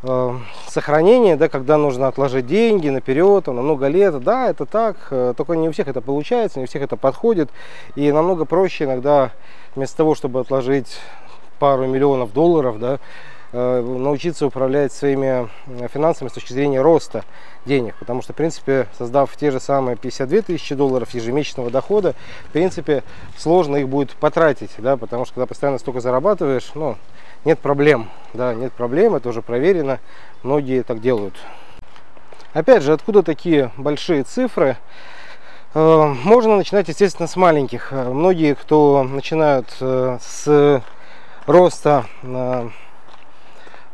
э, 0.02 0.38
сохранения, 0.68 1.36
да, 1.36 1.48
когда 1.48 1.76
нужно 1.76 2.08
отложить 2.08 2.46
деньги 2.46 2.88
наперед, 2.88 3.46
на 3.46 3.52
много 3.54 3.86
лет. 3.88 4.22
Да, 4.22 4.48
это 4.48 4.66
так, 4.66 4.96
э, 5.10 5.34
только 5.36 5.54
не 5.54 5.68
у 5.68 5.72
всех 5.72 5.88
это 5.88 6.00
получается, 6.00 6.58
не 6.58 6.64
у 6.64 6.68
всех 6.68 6.82
это 6.82 6.96
подходит. 6.96 7.50
И 7.94 8.10
намного 8.12 8.44
проще 8.44 8.84
иногда 8.84 9.32
вместо 9.74 9.96
того, 9.96 10.14
чтобы 10.14 10.40
отложить 10.40 10.98
пару 11.58 11.86
миллионов 11.86 12.32
долларов, 12.32 12.78
да, 12.78 12.98
научиться 13.52 14.46
управлять 14.46 14.92
своими 14.92 15.48
э, 15.66 15.88
финансами 15.88 16.28
с 16.28 16.32
точки 16.32 16.52
зрения 16.52 16.80
роста 16.80 17.24
денег. 17.64 17.94
Потому 17.98 18.22
что, 18.22 18.32
в 18.32 18.36
принципе, 18.36 18.86
создав 18.96 19.34
те 19.36 19.50
же 19.50 19.60
самые 19.60 19.96
52 19.96 20.42
тысячи 20.42 20.74
долларов 20.74 21.12
ежемесячного 21.14 21.70
дохода, 21.70 22.14
в 22.48 22.52
принципе, 22.52 23.02
сложно 23.36 23.76
их 23.76 23.88
будет 23.88 24.12
потратить, 24.12 24.72
да, 24.78 24.96
потому 24.96 25.24
что 25.24 25.34
когда 25.34 25.46
постоянно 25.46 25.78
столько 25.78 26.00
зарабатываешь, 26.00 26.70
ну, 26.74 26.96
нет 27.44 27.58
проблем, 27.58 28.10
да, 28.34 28.54
нет 28.54 28.72
проблем, 28.72 29.14
это 29.14 29.28
уже 29.28 29.42
проверено, 29.42 29.98
многие 30.42 30.82
так 30.82 31.00
делают. 31.00 31.34
Опять 32.52 32.82
же, 32.82 32.92
откуда 32.92 33.22
такие 33.22 33.70
большие 33.76 34.24
цифры? 34.24 34.76
Э, 35.74 36.14
можно 36.24 36.56
начинать, 36.56 36.88
естественно, 36.88 37.28
с 37.28 37.36
маленьких. 37.36 37.92
Многие, 37.92 38.54
кто 38.54 39.02
начинают 39.04 39.70
с 39.70 40.82
роста 41.46 42.04
Э, 42.22 42.68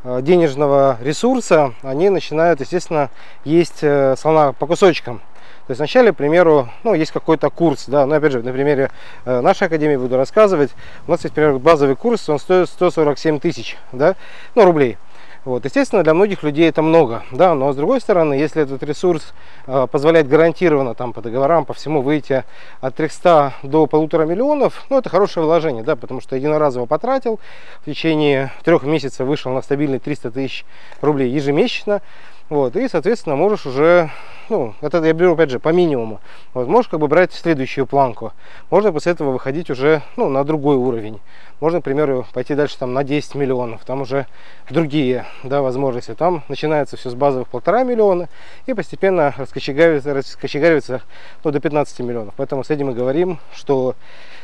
денежного 0.05 0.99
ресурса, 1.01 1.75
они 1.83 2.11
начинают, 2.11 2.61
естественно, 2.61 3.11
есть 3.45 3.79
э, 3.83 4.15
слона 4.19 4.53
по 4.53 4.67
кусочкам. 4.67 5.21
То 5.67 5.71
есть 5.71 5.79
вначале, 5.79 6.13
к 6.13 6.17
примеру, 6.17 6.69
ну, 6.83 6.93
есть 6.93 7.11
какой-то 7.11 7.49
курс, 7.49 7.87
да, 7.87 8.05
но 8.05 8.17
опять 8.17 8.33
же, 8.33 8.43
на 8.43 8.53
примере 8.53 8.91
э, 9.25 9.41
нашей 9.41 9.67
академии 9.67 9.97
буду 9.97 10.19
рассказывать. 10.19 10.73
У 11.07 11.11
нас 11.11 11.25
есть, 11.25 11.35
например, 11.35 11.59
базовый 11.59 11.97
курс, 11.97 12.29
он 12.29 12.39
стоит 12.39 12.69
147 12.69 13.41
тысяч, 13.41 13.79
да, 13.93 14.15
ну, 14.55 14.67
рублей. 14.67 14.99
Вот, 15.45 15.67
естественно, 15.67 16.03
для 16.03 16.15
многих 16.15 16.43
людей 16.43 16.67
это 16.71 16.81
много, 16.81 17.23
да, 17.31 17.55
но 17.55 17.71
с 17.71 17.77
другой 17.77 18.01
стороны, 18.01 18.33
если 18.33 18.63
этот 18.63 18.83
ресурс 18.83 19.35
э, 19.67 19.87
позволяет 19.93 20.27
гарантированно 20.27 20.95
там 20.95 21.13
по 21.13 21.21
договорам, 21.21 21.67
по 21.67 21.75
всему 21.75 22.01
выйти 22.01 22.45
от 22.81 22.95
300 22.95 23.53
до 23.63 23.87
полутора 23.87 24.25
миллионов, 24.25 24.87
ну, 24.89 24.99
это 24.99 25.11
хорошее 25.11 25.45
вложение, 25.45 25.83
да, 25.83 25.97
потому 25.97 26.23
что 26.23 26.37
единоразово 26.37 26.87
потратил, 26.87 27.41
в 27.83 27.85
течение 27.85 28.53
трех 28.65 28.85
месяцев 28.85 29.27
вышел 29.27 29.53
на 29.53 29.61
стабильный 29.61 29.99
300 29.99 30.31
тысяч 30.31 30.65
рублей 31.03 31.31
ежемесячно, 31.31 32.01
вот, 32.51 32.77
и, 32.77 32.89
соответственно, 32.89 33.37
можешь 33.37 33.65
уже, 33.65 34.11
ну, 34.51 34.75
это 34.83 35.03
я 35.03 35.15
беру, 35.15 35.33
опять 35.33 35.49
же, 35.49 35.59
по 35.59 35.71
минимуму. 35.71 36.21
Вот, 36.53 36.69
можешь 36.69 36.91
как 36.91 37.01
бы 37.01 37.09
брать 37.09 37.33
следующую 37.33 37.87
планку. 37.87 38.33
Можно 38.71 38.93
после 38.93 39.13
этого 39.13 39.31
выходить 39.31 39.71
уже, 39.71 40.03
ну, 40.17 40.29
на 40.29 40.45
другой 40.45 40.77
уровень. 40.77 41.21
Можно, 41.61 41.81
к 41.81 41.85
примеру, 41.85 42.27
пойти 42.35 42.55
дальше 42.55 42.79
там 42.79 42.93
на 42.93 43.03
10 43.03 43.37
миллионов. 43.37 43.83
Там 43.87 44.03
уже 44.03 44.27
другие, 44.69 45.25
да, 45.43 45.63
возможности. 45.63 46.15
Там 46.15 46.43
начинается 46.49 46.99
все 46.99 47.09
с 47.09 47.15
базовых 47.15 47.49
полтора 47.49 47.83
миллиона 47.83 48.29
и 48.67 48.75
постепенно 48.75 49.33
раскочегаривается, 49.39 50.13
раскочегаривается 50.13 51.01
ну, 51.45 51.51
до 51.51 51.61
15 51.61 52.01
миллионов. 52.01 52.35
Поэтому 52.37 52.63
с 52.63 52.69
этим 52.69 52.89
мы 52.89 52.93
говорим, 52.93 53.39
что 53.55 53.95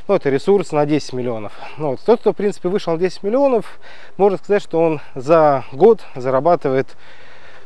ну, 0.08 0.14
это 0.14 0.30
ресурс 0.30 0.72
на 0.72 0.86
10 0.86 1.12
миллионов. 1.12 1.52
Ну, 1.76 1.90
вот, 1.90 2.00
тот, 2.00 2.20
кто, 2.20 2.32
в 2.32 2.36
принципе, 2.36 2.70
вышел 2.70 2.94
на 2.94 2.98
10 2.98 3.22
миллионов, 3.22 3.78
можно 4.16 4.38
сказать, 4.38 4.62
что 4.62 4.80
он 4.80 5.00
за 5.14 5.64
год 5.72 6.00
зарабатывает 6.14 6.96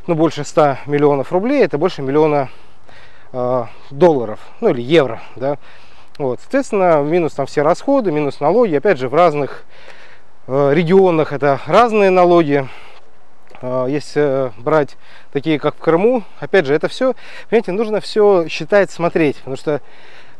ну, 0.07 0.15
больше 0.15 0.43
100 0.43 0.77
миллионов 0.85 1.31
рублей, 1.31 1.63
это 1.63 1.77
больше 1.77 2.01
миллиона 2.01 2.49
э, 3.33 3.65
долларов, 3.91 4.39
ну 4.61 4.69
или 4.69 4.81
евро, 4.81 5.21
да. 5.35 5.57
Вот, 6.17 6.39
соответственно, 6.39 7.01
минус 7.03 7.33
там 7.33 7.45
все 7.45 7.61
расходы, 7.61 8.11
минус 8.11 8.39
налоги, 8.39 8.75
опять 8.75 8.97
же, 8.97 9.09
в 9.09 9.13
разных 9.13 9.65
э, 10.47 10.71
регионах 10.73 11.33
это 11.33 11.59
разные 11.65 12.09
налоги. 12.09 12.67
Э, 13.61 13.87
если 13.89 14.51
брать 14.57 14.95
такие, 15.33 15.59
как 15.59 15.75
в 15.75 15.79
Крыму, 15.79 16.23
опять 16.39 16.65
же, 16.65 16.73
это 16.73 16.87
все, 16.87 17.15
понимаете, 17.49 17.71
нужно 17.71 17.99
все 17.99 18.47
считать, 18.47 18.91
смотреть, 18.91 19.37
потому 19.37 19.57
что 19.57 19.81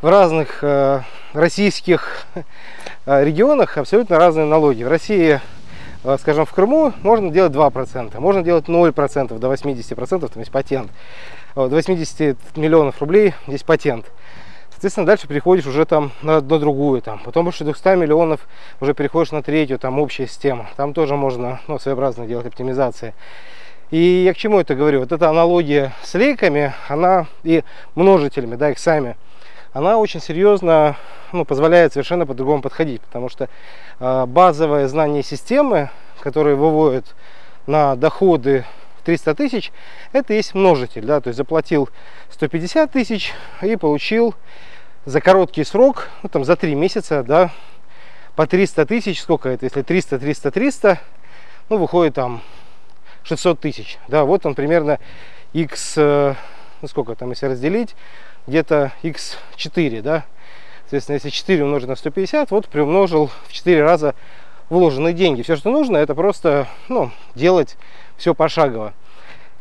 в 0.02 0.08
разных 0.08 0.60
э, 0.64 1.02
российских 1.34 2.26
э, 3.06 3.24
регионах 3.24 3.78
абсолютно 3.78 4.18
разные 4.18 4.46
налоги. 4.46 4.84
В 4.84 4.88
России 4.88 5.42
скажем, 6.20 6.46
в 6.46 6.54
Крыму 6.54 6.94
можно 7.04 7.32
делать 7.32 7.54
2%, 7.54 8.20
можно 8.20 8.44
делать 8.44 8.66
0% 8.66 9.40
до 9.40 9.54
80%, 9.54 10.20
там 10.20 10.40
есть 10.40 10.52
патент. 10.52 10.92
До 11.56 11.68
80 11.68 12.58
миллионов 12.58 13.00
рублей 13.02 13.34
здесь 13.48 13.64
патент. 13.64 14.06
Соответственно, 14.72 15.08
дальше 15.08 15.28
переходишь 15.28 15.66
уже 15.66 15.86
там 15.86 16.12
на, 16.22 16.42
на 16.42 16.60
другую, 16.60 17.02
там, 17.02 17.22
потом 17.24 17.46
больше 17.46 17.64
200 17.64 17.96
миллионов 17.96 18.42
уже 18.82 18.94
переходишь 18.94 19.32
на 19.32 19.42
третью, 19.42 19.80
там 19.80 20.00
общая 20.00 20.28
система. 20.28 20.68
Там 20.76 20.94
тоже 20.94 21.16
можно 21.16 21.62
ну, 21.68 21.80
своеобразно 21.80 22.28
делать 22.28 22.46
оптимизации. 22.46 23.14
И 23.90 23.98
я 23.98 24.34
к 24.34 24.38
чему 24.38 24.60
это 24.60 24.76
говорю? 24.76 25.00
Вот 25.00 25.12
эта 25.12 25.30
аналогия 25.30 25.94
с 26.04 26.14
лейками, 26.16 26.74
она 26.90 27.28
и 27.44 27.64
множителями, 27.96 28.56
да, 28.56 28.72
их 28.72 28.80
сами, 28.80 29.16
она 29.76 29.98
очень 29.98 30.22
серьезно 30.22 30.96
ну, 31.34 31.44
позволяет 31.44 31.92
совершенно 31.92 32.26
по-другому 32.26 32.62
подходить, 32.62 33.02
потому 33.02 33.28
что 33.28 33.50
э, 34.00 34.26
базовое 34.26 34.88
знание 34.88 35.22
системы, 35.22 35.90
которые 36.22 36.56
выводят 36.56 37.14
на 37.68 37.98
доходы 37.98 38.64
300 39.04 39.36
тысяч, 39.36 39.74
это 40.14 40.34
есть 40.34 40.56
множитель, 40.56 41.06
да, 41.06 41.20
то 41.20 41.28
есть 41.28 41.36
заплатил 41.36 41.90
150 42.30 42.90
тысяч 42.90 43.34
и 43.62 43.76
получил 43.76 44.34
за 45.04 45.20
короткий 45.20 45.66
срок, 45.66 46.08
ну, 46.24 46.30
там 46.30 46.46
за 46.46 46.56
3 46.56 46.74
месяца, 46.74 47.22
да, 47.24 47.52
по 48.38 48.48
300 48.48 48.86
тысяч, 48.86 49.22
сколько 49.22 49.50
это, 49.50 49.66
если 49.66 49.82
300, 49.82 50.20
300, 50.20 50.52
300, 50.52 51.00
ну, 51.68 51.78
выходит 51.78 52.14
там 52.16 52.42
600 53.24 53.60
тысяч, 53.60 53.98
да, 54.08 54.24
вот 54.24 54.46
он 54.46 54.56
примерно 54.56 55.00
x, 55.52 55.96
э, 55.98 56.34
ну, 56.82 56.88
сколько 56.88 57.14
там, 57.16 57.32
если 57.32 57.48
разделить, 57.48 57.94
где-то 58.48 58.92
x4, 59.04 60.02
да. 60.02 60.26
Соответственно, 60.84 61.16
если 61.16 61.30
4 61.30 61.64
умножить 61.64 61.90
на 61.90 61.96
150, 61.96 62.52
вот 62.52 62.68
приумножил 62.68 63.32
в 63.48 63.54
4 63.54 63.84
раза 63.84 64.14
вложенные 64.70 65.14
деньги. 65.14 65.42
Все, 65.42 65.56
что 65.56 65.70
нужно, 65.72 65.98
это 65.98 66.16
просто 66.16 66.68
ну, 66.88 67.12
делать 67.34 67.76
все 68.18 68.34
пошагово. 68.34 68.94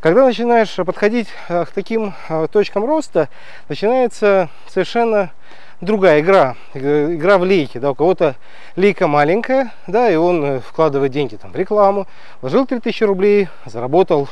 Когда 0.04 0.26
начинаешь 0.26 0.74
подходить 0.76 1.28
э, 1.48 1.64
к 1.64 1.70
таким 1.70 2.12
э, 2.28 2.46
точкам 2.52 2.84
роста, 2.84 3.30
начинается 3.70 4.50
совершенно 4.68 5.32
другая 5.80 6.20
игра, 6.20 6.56
э, 6.74 7.14
игра 7.14 7.38
в 7.38 7.44
лейки. 7.44 7.78
Да, 7.78 7.92
у 7.92 7.94
кого-то 7.94 8.36
лейка 8.76 9.06
маленькая, 9.06 9.72
да, 9.86 10.10
и 10.10 10.16
он 10.16 10.60
вкладывает 10.60 11.10
деньги 11.10 11.36
там, 11.36 11.52
в 11.52 11.56
рекламу, 11.56 12.06
вложил 12.42 12.66
3000 12.66 13.02
рублей, 13.04 13.48
заработал 13.64 14.28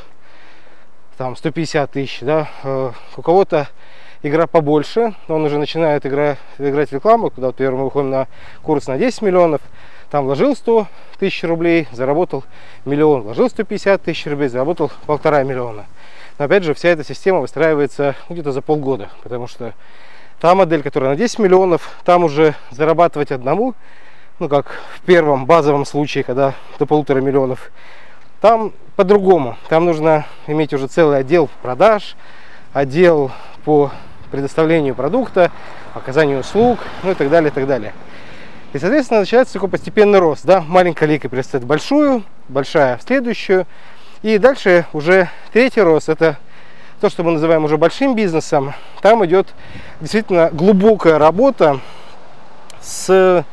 там 1.17 1.37
150 1.37 1.91
тысяч, 1.91 2.21
да, 2.21 2.51
у 3.17 3.23
кого-то 3.23 3.69
игра 4.23 4.47
побольше, 4.47 5.15
он 5.29 5.45
уже 5.45 5.59
начинает 5.59 6.07
игра, 6.07 6.37
играть 6.59 6.93
рекламу, 6.93 7.31
куда 7.31 7.49
вот, 7.49 7.61
мы 7.61 7.85
выходим 7.85 8.11
на 8.11 8.29
курс 8.63 8.87
на 8.87 8.97
10 8.97 9.23
миллионов, 9.23 9.61
там 10.11 10.25
вложил 10.25 10.55
100 10.55 10.87
тысяч 11.19 11.43
рублей, 11.45 11.89
заработал 11.93 12.45
миллион, 12.85 13.23
вложил 13.23 13.49
150 13.49 14.03
тысяч 14.03 14.27
рублей, 14.27 14.49
заработал 14.49 14.91
полтора 15.07 15.43
миллиона. 15.43 15.87
Но 16.39 16.45
опять 16.45 16.65
же, 16.65 16.75
вся 16.75 16.91
эта 16.91 17.05
система 17.05 17.41
выстраивается 17.41 18.15
ну, 18.29 18.35
где-то 18.35 18.53
за 18.53 18.63
полгода, 18.63 19.11
потому 19.23 19.47
что 19.47 19.75
та 20.41 20.55
модель, 20.55 20.83
которая 20.83 21.11
на 21.11 21.17
10 21.17 21.39
миллионов, 21.39 21.91
там 22.05 22.25
уже 22.25 22.55
зарабатывать 22.71 23.33
одному, 23.33 23.75
ну 24.39 24.49
как 24.49 24.67
в 24.97 25.01
первом 25.03 25.47
базовом 25.47 25.85
случае, 25.85 26.25
когда 26.25 26.55
до 26.79 26.87
полутора 26.87 27.21
миллионов, 27.21 27.71
там 28.41 28.73
по-другому. 28.97 29.57
Там 29.69 29.85
нужно 29.85 30.27
иметь 30.47 30.75
уже 30.75 30.89
целый 30.89 31.19
отдел 31.19 31.49
продаж, 31.63 32.17
отдел 32.73 33.31
по 33.65 33.93
предоставлению 34.33 34.97
продукта, 34.97 35.53
оказанию 35.95 36.41
услуг, 36.41 36.81
ну 37.05 37.13
и 37.13 37.15
так 37.15 37.31
далее, 37.31 37.51
и 37.51 37.55
так 37.55 37.67
далее. 37.69 37.93
И, 38.73 38.79
соответственно, 38.79 39.21
начинается 39.21 39.53
такой 39.53 39.69
постепенный 39.69 40.19
рост. 40.19 40.45
Да? 40.45 40.65
Маленькая 40.67 41.07
лейка 41.07 41.29
перестает 41.29 41.65
большую, 41.65 42.25
большая 42.49 42.97
в 42.97 43.03
следующую. 43.03 43.67
И 44.23 44.39
дальше 44.39 44.87
уже 44.95 45.29
третий 45.53 45.83
рост, 45.83 46.09
это 46.09 46.39
то, 47.01 47.11
что 47.11 47.23
мы 47.23 47.33
называем 47.33 47.65
уже 47.65 47.77
большим 47.77 48.15
бизнесом. 48.15 48.73
Там 49.03 49.25
идет 49.27 49.49
действительно 50.01 50.49
глубокая 50.51 51.19
работа 51.19 51.81
с 52.81 53.45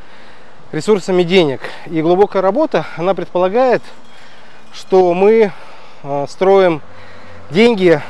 ресурсами 0.71 1.24
денег. 1.24 1.59
И 1.88 2.01
глубокая 2.01 2.41
работа, 2.41 2.86
она 2.95 3.13
предполагает, 3.13 3.81
что 4.71 5.13
мы 5.13 5.51
э, 6.03 6.25
строим 6.29 6.81
деньги 7.50 8.01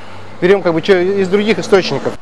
берем 0.42 0.62
как 0.62 0.74
бы 0.74 0.82
из 0.82 1.28
других 1.28 1.58
источников. 1.58 2.20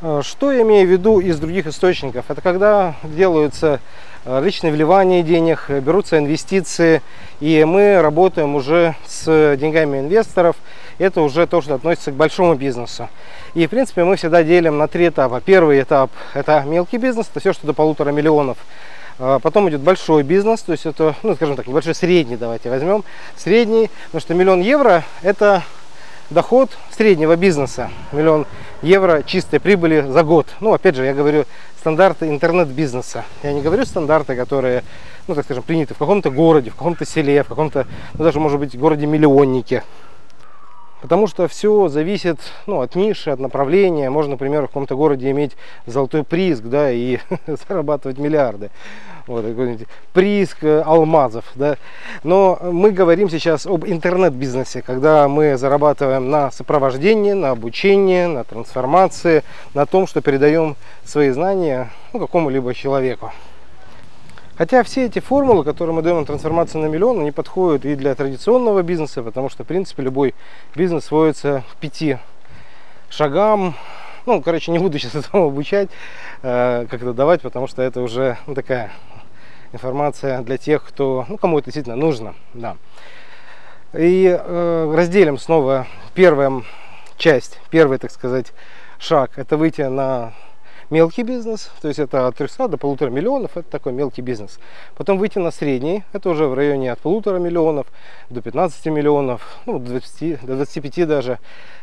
Э, 0.00 0.20
что 0.22 0.52
я 0.52 0.62
имею 0.62 0.86
в 0.86 0.90
виду 0.90 1.18
из 1.18 1.40
других 1.40 1.66
источников? 1.66 2.26
Это 2.28 2.40
когда 2.40 2.94
делаются 3.02 3.80
э, 4.24 4.40
личные 4.44 4.72
вливания 4.72 5.24
денег, 5.24 5.68
берутся 5.68 6.18
инвестиции, 6.18 7.02
и 7.40 7.64
мы 7.64 8.00
работаем 8.00 8.54
уже 8.54 8.94
с 9.06 9.56
деньгами 9.56 9.98
инвесторов. 9.98 10.54
Это 10.98 11.20
уже 11.20 11.48
то, 11.48 11.60
что 11.62 11.74
относится 11.74 12.12
к 12.12 12.14
большому 12.14 12.54
бизнесу. 12.54 13.08
И, 13.54 13.66
в 13.66 13.70
принципе, 13.70 14.04
мы 14.04 14.14
всегда 14.16 14.44
делим 14.44 14.78
на 14.78 14.86
три 14.86 15.08
этапа. 15.08 15.40
Первый 15.40 15.82
этап– 15.82 16.10
это 16.34 16.62
мелкий 16.64 16.98
бизнес, 16.98 17.26
это 17.30 17.40
все, 17.40 17.52
что 17.52 17.66
до 17.66 17.72
полутора 17.72 18.10
миллионов. 18.10 18.58
Потом 19.16 19.68
идет 19.68 19.80
большой 19.80 20.22
бизнес, 20.22 20.60
то 20.60 20.70
есть 20.70 20.86
это, 20.86 21.16
ну, 21.24 21.34
скажем 21.34 21.56
так, 21.56 21.66
большой 21.66 21.94
средний, 21.94 22.36
давайте 22.36 22.70
возьмем. 22.70 23.02
Средний, 23.36 23.90
потому 24.06 24.20
что 24.20 24.34
миллион 24.34 24.60
евро– 24.60 25.02
это 25.22 25.64
доход 26.30 26.70
среднего 26.90 27.36
бизнеса. 27.36 27.90
Миллион 28.12 28.46
евро 28.82 29.22
чистой 29.22 29.60
прибыли 29.60 30.00
за 30.00 30.22
год. 30.22 30.46
Ну, 30.60 30.72
опять 30.72 30.94
же, 30.94 31.04
я 31.04 31.14
говорю 31.14 31.44
стандарты 31.80 32.28
интернет-бизнеса. 32.28 33.24
Я 33.42 33.52
не 33.52 33.62
говорю 33.62 33.84
стандарты, 33.84 34.36
которые, 34.36 34.82
ну, 35.26 35.34
так 35.34 35.44
скажем, 35.44 35.62
приняты 35.62 35.94
в 35.94 35.98
каком-то 35.98 36.30
городе, 36.30 36.70
в 36.70 36.74
каком-то 36.74 37.04
селе, 37.04 37.42
в 37.42 37.48
каком-то, 37.48 37.86
ну, 38.14 38.24
даже, 38.24 38.40
может 38.40 38.58
быть, 38.58 38.78
городе-миллионнике. 38.78 39.84
Потому 41.00 41.26
что 41.28 41.46
все 41.46 41.88
зависит 41.88 42.40
ну, 42.66 42.80
от 42.80 42.96
ниши, 42.96 43.30
от 43.30 43.38
направления. 43.38 44.10
Можно, 44.10 44.32
например, 44.32 44.64
в 44.64 44.66
каком-то 44.66 44.96
городе 44.96 45.30
иметь 45.30 45.56
золотой 45.86 46.24
прииск 46.24 46.64
да, 46.64 46.90
и 46.90 47.18
зарабатывать 47.46 48.18
миллиарды. 48.18 48.70
Вот, 49.28 49.44
прииск 50.14 50.64
э, 50.64 50.80
алмазов. 50.80 51.44
Да. 51.54 51.76
Но 52.24 52.58
мы 52.62 52.90
говорим 52.90 53.28
сейчас 53.28 53.66
об 53.66 53.86
интернет-бизнесе, 53.86 54.80
когда 54.80 55.28
мы 55.28 55.58
зарабатываем 55.58 56.30
на 56.30 56.50
сопровождении, 56.50 57.32
на 57.32 57.50
обучении, 57.50 58.24
на 58.24 58.44
трансформации, 58.44 59.44
на 59.74 59.84
том, 59.84 60.06
что 60.06 60.22
передаем 60.22 60.76
свои 61.04 61.28
знания 61.30 61.90
ну, 62.14 62.20
какому-либо 62.20 62.72
человеку. 62.74 63.32
Хотя 64.58 64.82
все 64.82 65.06
эти 65.06 65.20
формулы, 65.20 65.62
которые 65.62 65.94
мы 65.94 66.02
даем 66.02 66.18
на 66.18 66.26
трансформацию 66.26 66.82
на 66.82 66.86
миллион, 66.86 67.20
они 67.20 67.30
подходят 67.30 67.84
и 67.84 67.94
для 67.94 68.12
традиционного 68.16 68.82
бизнеса, 68.82 69.22
потому 69.22 69.48
что, 69.48 69.62
в 69.62 69.68
принципе, 69.68 70.02
любой 70.02 70.34
бизнес 70.74 71.04
сводится 71.04 71.62
к 71.72 71.76
пяти 71.76 72.18
шагам. 73.08 73.76
Ну, 74.26 74.42
короче, 74.42 74.72
не 74.72 74.80
буду 74.80 74.98
сейчас 74.98 75.14
этому 75.26 75.46
обучать, 75.46 75.90
э, 76.42 76.86
как 76.90 77.00
это 77.00 77.12
давать, 77.12 77.40
потому 77.40 77.68
что 77.68 77.82
это 77.82 78.02
уже 78.02 78.36
такая 78.52 78.90
информация 79.72 80.40
для 80.40 80.58
тех, 80.58 80.82
кто, 80.82 81.24
ну, 81.28 81.38
кому 81.38 81.60
это 81.60 81.66
действительно 81.66 81.94
нужно, 81.94 82.34
да. 82.52 82.76
И 83.92 84.26
э, 84.26 84.92
разделим 84.92 85.38
снова 85.38 85.86
первая 86.14 86.64
часть, 87.16 87.60
первый, 87.70 87.98
так 87.98 88.10
сказать, 88.10 88.52
шаг, 88.98 89.30
это 89.36 89.56
выйти 89.56 89.82
на 89.82 90.32
мелкий 90.90 91.22
бизнес, 91.22 91.70
то 91.80 91.88
есть 91.88 92.00
это 92.00 92.26
от 92.26 92.36
300 92.36 92.68
до 92.68 92.76
полутора 92.76 93.10
миллионов, 93.10 93.56
это 93.56 93.68
такой 93.68 93.92
мелкий 93.92 94.22
бизнес. 94.22 94.58
Потом 94.96 95.18
выйти 95.18 95.38
на 95.38 95.50
средний, 95.50 96.04
это 96.12 96.30
уже 96.30 96.46
в 96.46 96.54
районе 96.54 96.92
от 96.92 96.98
полутора 96.98 97.38
миллионов 97.38 97.86
до 98.30 98.40
15 98.40 98.86
миллионов, 98.86 99.58
ну, 99.66 99.78
до, 99.78 99.90
20, 99.90 100.46
до 100.46 100.56
25 100.56 101.06
даже. 101.08 101.38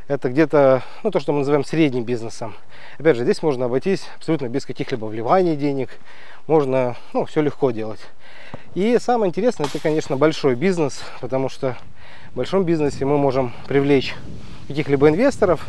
Это 0.08 0.30
где-то, 0.30 0.84
ну, 1.04 1.12
то, 1.12 1.20
что 1.20 1.34
мы 1.34 1.40
называем 1.40 1.66
средним 1.66 2.04
бизнесом. 2.04 2.54
Опять 3.00 3.18
же, 3.18 3.24
здесь 3.24 3.42
можно 3.42 3.66
обойтись 3.66 4.04
абсолютно 4.18 4.48
без 4.50 4.66
каких-либо 4.66 5.06
вливаний 5.06 5.56
денег, 5.56 5.90
можно, 6.48 6.96
ну, 7.14 7.26
все 7.26 7.42
легко 7.42 7.72
делать. 7.72 8.00
И 8.76 8.98
самое 9.00 9.30
интересное, 9.30 9.68
это, 9.68 9.80
конечно, 9.80 10.18
большой 10.18 10.56
бизнес, 10.56 11.02
потому 11.22 11.50
что 11.50 11.76
в 12.32 12.38
большом 12.38 12.64
бизнесе 12.64 13.06
мы 13.06 13.18
можем 13.18 13.54
привлечь 13.68 14.16
каких-либо 14.68 15.10
инвесторов, 15.10 15.66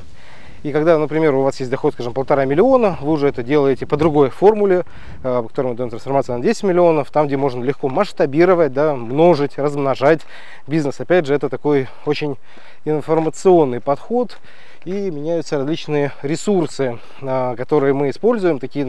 и 0.66 0.72
когда, 0.72 0.98
например, 0.98 1.32
у 1.32 1.42
вас 1.42 1.60
есть 1.60 1.70
доход, 1.70 1.94
скажем, 1.94 2.12
полтора 2.12 2.44
миллиона, 2.44 2.98
вы 3.00 3.12
уже 3.12 3.28
это 3.28 3.44
делаете 3.44 3.86
по 3.86 3.96
другой 3.96 4.30
формуле, 4.30 4.84
э, 5.22 5.42
по 5.42 5.48
которой 5.48 5.68
мы 5.68 5.74
даем 5.76 5.90
трансформацию 5.90 6.38
на 6.38 6.42
10 6.42 6.64
миллионов, 6.64 7.12
там, 7.12 7.28
где 7.28 7.36
можно 7.36 7.62
легко 7.62 7.88
масштабировать, 7.88 8.72
да, 8.72 8.96
множить, 8.96 9.58
размножать 9.58 10.22
бизнес. 10.66 10.98
Опять 10.98 11.26
же, 11.26 11.34
это 11.36 11.48
такой 11.48 11.86
очень 12.04 12.36
информационный 12.84 13.80
подход, 13.80 14.38
и 14.86 15.10
меняются 15.10 15.58
различные 15.58 16.12
ресурсы, 16.22 17.00
а, 17.20 17.56
которые 17.56 17.92
мы 17.92 18.10
используем, 18.10 18.60
такие 18.60 18.86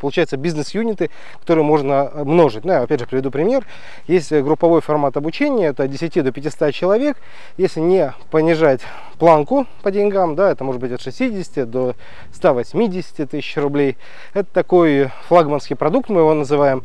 получается 0.00 0.36
бизнес-юниты, 0.36 1.10
которые 1.38 1.64
можно 1.64 2.10
множить. 2.24 2.64
Ну, 2.64 2.72
я 2.72 2.82
опять 2.82 2.98
же 2.98 3.06
приведу 3.06 3.30
пример. 3.30 3.64
Есть 4.08 4.32
групповой 4.32 4.80
формат 4.80 5.16
обучения, 5.16 5.66
это 5.66 5.84
от 5.84 5.92
10 5.92 6.24
до 6.24 6.32
500 6.32 6.74
человек. 6.74 7.18
Если 7.56 7.78
не 7.78 8.12
понижать 8.32 8.80
планку 9.20 9.66
по 9.82 9.92
деньгам, 9.92 10.34
да, 10.34 10.50
это 10.50 10.64
может 10.64 10.80
быть 10.80 10.90
от 10.90 11.00
60 11.00 11.70
до 11.70 11.94
180 12.32 13.30
тысяч 13.30 13.56
рублей. 13.56 13.96
Это 14.34 14.52
такой 14.52 15.10
флагманский 15.28 15.76
продукт, 15.76 16.08
мы 16.08 16.20
его 16.20 16.34
называем. 16.34 16.82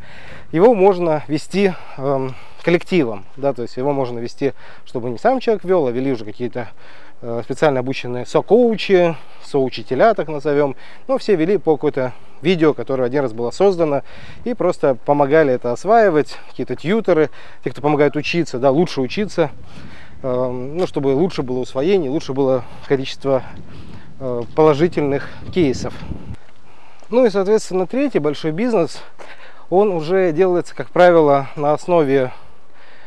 Его 0.51 0.75
можно 0.75 1.23
вести 1.27 1.73
эм, 1.97 2.35
коллективом, 2.61 3.25
да, 3.35 3.53
то 3.53 3.63
есть 3.63 3.77
его 3.77 3.93
можно 3.93 4.19
вести, 4.19 4.53
чтобы 4.85 5.09
не 5.09 5.17
сам 5.17 5.39
человек 5.39 5.63
вел, 5.63 5.87
а 5.87 5.91
вели 5.91 6.11
уже 6.11 6.23
какие-то 6.23 6.69
Э, 6.69 7.02
специально 7.43 7.79
обученные 7.79 8.25
со-коучи, 8.25 9.15
соучителя, 9.43 10.13
так 10.13 10.27
назовем. 10.27 10.75
Но 11.07 11.17
все 11.17 11.36
вели 11.36 11.57
по 11.57 11.75
какое-то 11.75 12.13
видео, 12.41 12.73
которое 12.73 13.05
один 13.05 13.21
раз 13.21 13.33
было 13.33 13.51
создано, 13.51 14.01
и 14.43 14.53
просто 14.53 14.95
помогали 15.05 15.53
это 15.53 15.71
осваивать, 15.71 16.38
какие-то 16.49 16.75
тьютеры, 16.75 17.29
те, 17.63 17.71
кто 17.71 17.81
помогает 17.81 18.15
учиться, 18.15 18.59
да, 18.59 18.69
лучше 18.69 19.01
учиться, 19.01 19.51
э, 20.21 20.49
ну, 20.51 20.86
чтобы 20.88 21.09
лучше 21.09 21.41
было 21.41 21.59
усвоение, 21.59 22.12
лучше 22.12 22.33
было 22.33 22.65
количество 22.88 23.43
э, 24.19 24.41
положительных 24.55 25.29
кейсов. 25.53 25.93
Ну 27.09 27.25
и, 27.25 27.29
соответственно, 27.29 27.88
третий 27.88 28.19
большой 28.19 28.51
бизнес, 28.51 29.01
он 29.69 29.91
уже 29.91 30.31
делается, 30.31 30.75
как 30.75 30.89
правило, 30.89 31.47
на 31.55 31.73
основе 31.73 32.31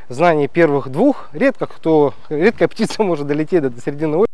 знаний 0.09 0.49
первых 0.49 0.88
двух. 0.88 1.29
Редко 1.33 1.66
кто, 1.66 2.14
редкая 2.29 2.69
птица 2.69 3.03
может 3.03 3.27
долететь 3.27 3.62
до 3.62 3.81
середины 3.81 4.19
опыт, 4.19 4.29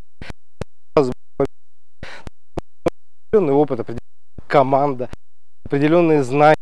определенный 3.32 3.54
опыт, 3.54 3.80
определенная 3.80 4.48
команда, 4.48 5.10
определенные 5.64 6.22
знания 6.22 6.56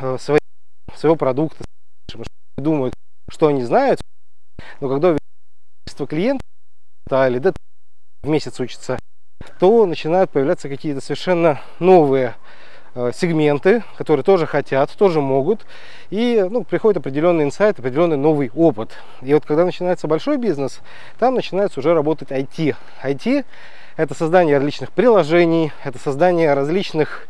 э, 0.00 0.18
своего, 0.18 0.40
своего 0.94 1.16
продукта, 1.16 1.64
думают, 2.56 2.94
что 3.30 3.46
они 3.46 3.62
знают, 3.62 4.00
но 4.80 4.88
когда 4.88 5.16
количество 5.84 6.06
клиентов 6.06 6.42
или 7.10 7.38
да, 7.38 7.52
в 8.22 8.28
месяц 8.28 8.58
учатся, 8.60 8.98
то 9.60 9.86
начинают 9.86 10.30
появляться 10.30 10.68
какие-то 10.68 11.00
совершенно 11.00 11.60
новые 11.78 12.34
сегменты, 13.12 13.82
которые 13.96 14.24
тоже 14.24 14.46
хотят, 14.46 14.90
тоже 14.90 15.20
могут. 15.20 15.66
И 16.10 16.44
ну, 16.50 16.64
приходит 16.64 16.98
определенный 16.98 17.44
инсайт, 17.44 17.78
определенный 17.78 18.16
новый 18.16 18.50
опыт. 18.54 18.90
И 19.22 19.32
вот 19.34 19.44
когда 19.44 19.64
начинается 19.64 20.08
большой 20.08 20.36
бизнес, 20.36 20.80
там 21.18 21.34
начинается 21.34 21.80
уже 21.80 21.94
работать 21.94 22.30
IT. 22.30 22.74
IT– 23.04 23.44
это 23.98 24.14
создание 24.14 24.56
различных 24.56 24.92
приложений, 24.92 25.72
это 25.82 25.98
создание 25.98 26.54
различных 26.54 27.26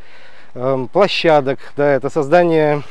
э, 0.55 0.87
площадок, 0.93 1.59
да, 1.79 1.91
это 1.91 2.11
создание, 2.11 2.83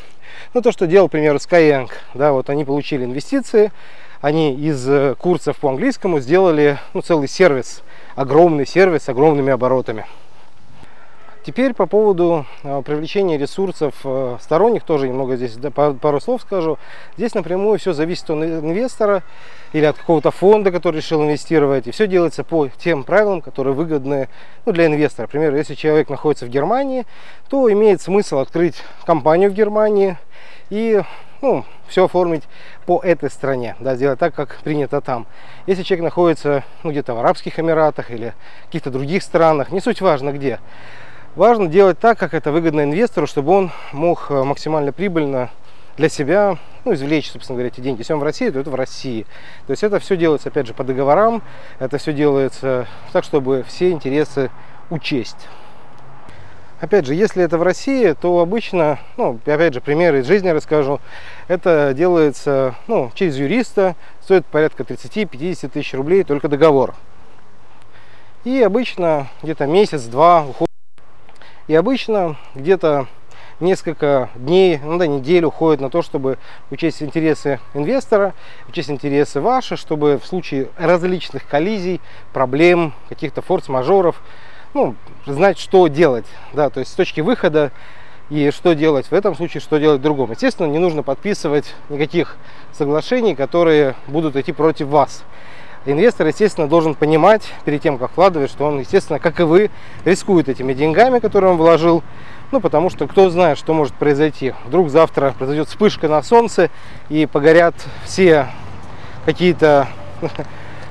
ну 0.56 0.64
то, 0.64 0.72
что 0.72 0.88
делал, 0.88 1.10
к 1.10 1.12
примеру, 1.12 1.38
Skyeng. 1.38 1.90
Да, 2.16 2.32
вот 2.32 2.50
они 2.50 2.66
получили 2.66 3.06
инвестиции, 3.06 3.72
они 4.20 4.56
из 4.56 4.90
э, 4.90 5.14
курсов 5.16 5.58
по 5.58 5.70
английскому 5.70 6.20
сделали 6.20 6.80
ну, 6.96 7.02
целый 7.02 7.28
сервис, 7.28 7.84
огромный 8.16 8.66
сервис 8.66 9.04
с 9.04 9.10
огромными 9.10 9.54
оборотами. 9.54 10.08
Теперь 11.48 11.74
по 11.74 11.86
поводу 11.86 12.46
э, 12.64 12.82
привлечения 12.82 13.38
ресурсов 13.38 13.96
э, 14.04 14.36
сторонних, 14.42 14.84
тоже 14.84 15.08
немного 15.08 15.38
здесь 15.38 15.58
пару 15.74 16.20
слов 16.20 16.42
скажу. 16.42 16.78
Здесь 17.16 17.36
напрямую 17.36 17.80
все 17.80 17.94
зависит 17.94 18.30
от 18.30 18.44
инвестора 18.44 19.24
или 19.72 19.86
от 19.86 19.98
какого-то 19.98 20.32
фонда, 20.32 20.74
который 20.74 20.98
решил 20.98 21.24
инвестировать. 21.24 21.88
И 21.88 21.92
все 21.92 22.06
делается 22.06 22.44
по 22.44 22.68
тем 22.68 23.06
правилам, 23.06 23.40
которые 23.40 23.74
выгодны 23.74 24.28
ну, 24.66 24.74
для 24.74 24.88
инвестора. 24.88 25.28
Например, 25.28 25.56
если 25.56 25.76
человек 25.76 26.10
находится 26.10 26.46
в 26.46 26.50
Германии, 26.50 27.06
то 27.48 27.72
имеет 27.72 28.02
смысл 28.02 28.40
открыть 28.40 28.84
компанию 29.06 29.50
в 29.50 29.54
Германии 29.54 30.18
и 30.70 31.02
ну, 31.42 31.64
все 31.88 32.06
оформить 32.06 32.44
по 32.86 33.00
этой 33.02 33.30
стране, 33.32 33.78
да, 33.80 33.96
сделать 33.96 34.20
так, 34.20 34.36
как 34.36 34.58
принято 34.66 35.00
там. 35.00 35.26
Если 35.66 35.84
человек 35.84 36.04
находится 36.04 36.66
ну, 36.84 36.92
где-то 36.92 37.14
в 37.14 37.20
Арабских 37.20 37.58
Эмиратах 37.58 38.12
или 38.12 38.34
каких-то 38.66 38.90
других 38.92 39.24
странах, 39.24 39.72
не 39.72 39.80
суть 39.80 40.02
важно 40.02 40.34
где, 40.34 40.60
Важно 41.38 41.68
делать 41.68 42.00
так, 42.00 42.18
как 42.18 42.34
это 42.34 42.52
выгодно 42.52 42.82
инвестору, 42.82 43.28
чтобы 43.28 43.52
он 43.52 43.72
мог 43.92 44.32
э, 44.32 44.42
максимально 44.42 44.92
прибыльно 44.92 45.52
для 45.96 46.10
себя 46.10 46.58
ну, 46.84 46.96
извлечь, 46.96 47.30
собственно 47.30 47.58
говоря, 47.58 47.68
эти 47.68 47.80
деньги. 47.80 48.00
Если 48.00 48.14
он 48.14 48.20
в 48.20 48.24
России, 48.24 48.50
то 48.50 48.58
это 48.58 48.72
в 48.72 48.74
России. 48.74 49.28
То 49.68 49.72
есть 49.72 49.84
это 49.84 50.00
все 50.00 50.18
делается, 50.18 50.50
опять 50.50 50.66
же, 50.66 50.74
по 50.74 50.84
договорам, 50.84 51.44
это 51.78 52.00
все 52.00 52.12
делается 52.12 52.88
так, 53.14 53.24
чтобы 53.24 53.64
все 53.68 53.92
интересы 53.92 54.50
учесть. 54.90 55.48
Опять 56.80 57.06
же, 57.06 57.14
если 57.14 57.44
это 57.44 57.60
в 57.60 57.62
России, 57.62 58.14
то 58.20 58.40
обычно, 58.40 58.98
ну, 59.16 59.40
опять 59.46 59.76
же, 59.76 59.80
примеры 59.80 60.22
из 60.22 60.26
жизни 60.26 60.50
расскажу, 60.50 61.00
это 61.48 61.94
делается 61.96 62.74
ну, 62.88 63.12
через 63.14 63.38
юриста, 63.38 63.96
стоит 64.24 64.48
порядка 64.48 64.82
30-50 64.82 65.70
тысяч 65.70 65.94
рублей 65.94 66.24
только 66.24 66.48
договор. 66.48 66.96
И 68.44 68.60
обычно 68.64 69.28
где-то 69.44 69.68
месяц-два 69.68 70.44
уходит 70.44 70.67
И 71.68 71.76
обычно 71.76 72.38
где-то 72.56 73.08
несколько 73.60 74.30
дней, 74.36 74.80
ну 74.82 74.98
да, 74.98 75.06
неделю 75.06 75.50
уходит 75.50 75.82
на 75.82 75.90
то, 75.90 76.02
чтобы 76.02 76.38
учесть 76.72 77.04
интересы 77.04 77.60
инвестора, 77.74 78.34
учесть 78.70 78.90
интересы 78.90 79.42
ваши, 79.42 79.76
чтобы 79.76 80.18
в 80.18 80.26
случае 80.26 80.70
различных 80.78 81.46
коллизий, 81.46 82.00
проблем, 82.32 82.94
каких-то 83.10 83.42
форс-мажоров, 83.42 84.22
ну, 84.74 84.96
знать, 85.26 85.58
что 85.58 85.88
делать, 85.88 86.26
да, 86.54 86.70
то 86.70 86.80
есть 86.80 86.94
с 86.94 86.96
точки 86.96 87.20
выхода 87.20 87.72
и 88.30 88.52
что 88.52 88.74
делать 88.74 89.08
в 89.08 89.14
этом 89.14 89.36
случае, 89.36 89.60
что 89.60 89.78
делать 89.78 90.00
в 90.00 90.04
другом. 90.04 90.32
Естественно, 90.32 90.68
не 90.68 90.80
нужно 90.80 91.04
подписывать 91.04 91.76
никаких 91.90 92.38
соглашений, 92.72 93.36
которые 93.36 93.96
будут 94.08 94.38
идти 94.38 94.54
против 94.54 94.88
вас. 94.88 95.24
Инвестор, 95.88 96.28
естественно, 96.28 96.68
должен 96.68 96.96
понимать 96.96 97.44
перед 97.64 97.82
тем, 97.82 97.98
как 97.98 98.12
вкладывать, 98.12 98.52
что 98.52 98.66
он, 98.66 98.80
естественно, 98.80 99.20
как 99.20 99.40
и 99.40 99.44
вы, 99.44 99.72
рискует 100.04 100.50
этими 100.50 100.74
деньгами, 100.74 101.20
которые 101.20 101.52
он 101.52 101.58
вложил. 101.58 102.04
Ну, 102.52 102.60
потому 102.60 102.90
что 102.90 103.08
кто 103.08 103.30
знает, 103.30 103.58
что 103.58 103.74
может 103.74 103.94
произойти. 103.94 104.54
Вдруг 104.66 104.90
завтра 104.90 105.34
произойдет 105.38 105.70
вспышка 105.70 106.10
на 106.10 106.22
солнце 106.24 106.70
и 107.08 107.26
погорят 107.26 107.74
все 108.04 108.48
какие-то 109.26 109.88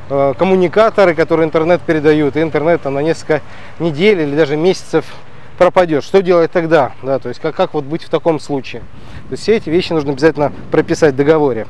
э, 0.09 0.35
коммуникаторы, 0.39 1.15
которые 1.15 1.47
интернет 1.47 1.83
передают, 1.83 2.35
и 2.37 2.41
интернет 2.41 2.81
там 2.81 2.95
на 2.95 3.01
несколько 3.01 3.43
недель 3.79 4.23
или 4.23 4.35
даже 4.35 4.57
месяцев 4.57 5.05
пропадет. 5.59 6.05
Что 6.05 6.23
делать 6.23 6.53
тогда? 6.53 6.93
Да, 7.03 7.19
то 7.19 7.29
есть 7.29 7.41
как, 7.43 7.55
как 7.55 7.75
вот 7.75 7.85
быть 7.85 8.03
в 8.03 8.09
таком 8.09 8.41
случае? 8.41 8.81
То 9.29 9.33
есть 9.33 9.43
все 9.43 9.57
эти 9.57 9.69
вещи 9.69 9.93
нужно 9.93 10.13
обязательно 10.13 10.55
прописать 10.71 11.13
в 11.13 11.17
договоре. 11.17 11.67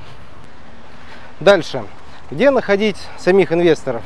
Дальше. 1.41 1.83
Где 2.29 2.51
находить 2.51 2.97
самих 3.19 3.53
инвесторов? 3.53 4.03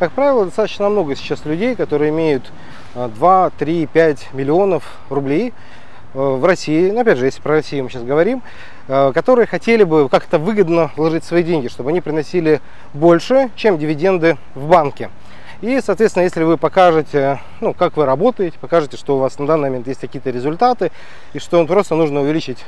Как 0.00 0.10
правило, 0.10 0.44
достаточно 0.44 0.88
много 0.88 1.14
сейчас 1.14 1.44
людей, 1.44 1.76
которые 1.76 2.10
имеют 2.10 2.50
2, 2.96 3.50
3, 3.50 3.86
5 3.86 4.28
миллионов 4.32 4.98
рублей 5.08 5.54
э, 6.14 6.18
в 6.18 6.44
России, 6.44 6.90
ну, 6.90 7.02
опять 7.02 7.18
же, 7.18 7.26
если 7.26 7.40
про 7.40 7.52
Россию 7.52 7.84
мы 7.84 7.90
сейчас 7.90 8.02
говорим, 8.02 8.42
э, 8.88 9.12
которые 9.14 9.46
хотели 9.46 9.84
бы 9.84 10.08
как-то 10.08 10.40
выгодно 10.40 10.90
вложить 10.96 11.22
свои 11.22 11.44
деньги, 11.44 11.68
чтобы 11.68 11.90
они 11.90 12.00
приносили 12.00 12.60
больше, 12.92 13.50
чем 13.54 13.78
дивиденды 13.78 14.36
в 14.56 14.66
банке. 14.66 15.08
И, 15.60 15.80
соответственно, 15.80 16.24
если 16.24 16.42
вы 16.42 16.56
покажете, 16.56 17.38
ну, 17.60 17.72
как 17.72 17.96
вы 17.96 18.04
работаете, 18.04 18.58
покажете, 18.58 18.96
что 18.96 19.14
у 19.14 19.20
вас 19.20 19.38
на 19.38 19.46
данный 19.46 19.68
момент 19.68 19.86
есть 19.86 20.00
какие-то 20.00 20.30
результаты, 20.30 20.90
и 21.34 21.38
что 21.38 21.64
просто 21.66 21.94
нужно 21.94 22.22
увеличить 22.22 22.58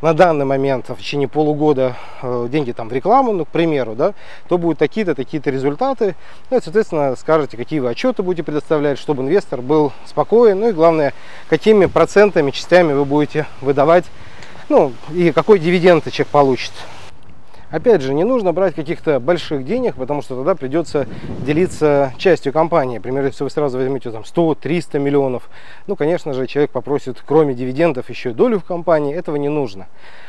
на 0.00 0.14
данный 0.14 0.44
момент 0.44 0.88
в 0.88 0.96
течение 0.96 1.28
полугода 1.28 1.96
э, 2.22 2.48
деньги 2.50 2.72
там 2.72 2.88
в 2.88 2.92
рекламу, 2.92 3.32
ну, 3.32 3.44
к 3.44 3.48
примеру, 3.48 3.94
да, 3.94 4.14
то 4.48 4.58
будут 4.58 4.78
такие-то, 4.78 5.14
такие-то 5.14 5.50
результаты. 5.50 6.14
Ну 6.50 6.58
и, 6.58 6.60
соответственно, 6.62 7.16
скажете, 7.16 7.56
какие 7.56 7.80
вы 7.80 7.90
отчеты 7.90 8.22
будете 8.22 8.44
предоставлять, 8.44 8.98
чтобы 8.98 9.22
инвестор 9.22 9.60
был 9.60 9.92
спокоен. 10.06 10.60
Ну 10.60 10.68
и 10.68 10.72
главное, 10.72 11.14
какими 11.48 11.86
процентами, 11.86 12.50
частями 12.50 12.92
вы 12.92 13.04
будете 13.04 13.46
выдавать, 13.60 14.04
ну 14.68 14.92
и 15.12 15.32
какой 15.32 15.58
дивиденд 15.58 16.04
человек 16.12 16.28
получит. 16.28 16.72
Опять 17.70 18.00
же, 18.00 18.14
не 18.14 18.24
нужно 18.24 18.52
брать 18.52 18.74
каких-то 18.74 19.20
больших 19.20 19.64
денег, 19.64 19.96
потому 19.96 20.22
что 20.22 20.36
тогда 20.36 20.54
придется 20.54 21.06
делиться 21.44 22.14
частью 22.16 22.52
компании. 22.52 22.96
Например, 22.96 23.24
если 23.26 23.44
вы 23.44 23.50
сразу 23.50 23.76
возьмете 23.76 24.10
там 24.10 24.22
100-300 24.22 24.98
миллионов, 24.98 25.50
ну, 25.86 25.94
конечно 25.94 26.32
же, 26.32 26.46
человек 26.46 26.70
попросит, 26.70 27.22
кроме 27.26 27.54
дивидендов, 27.54 28.08
еще 28.08 28.30
долю 28.30 28.58
в 28.58 28.64
компании. 28.64 29.14
Этого 29.14 29.36
не 29.36 29.50
нужно. 29.50 29.86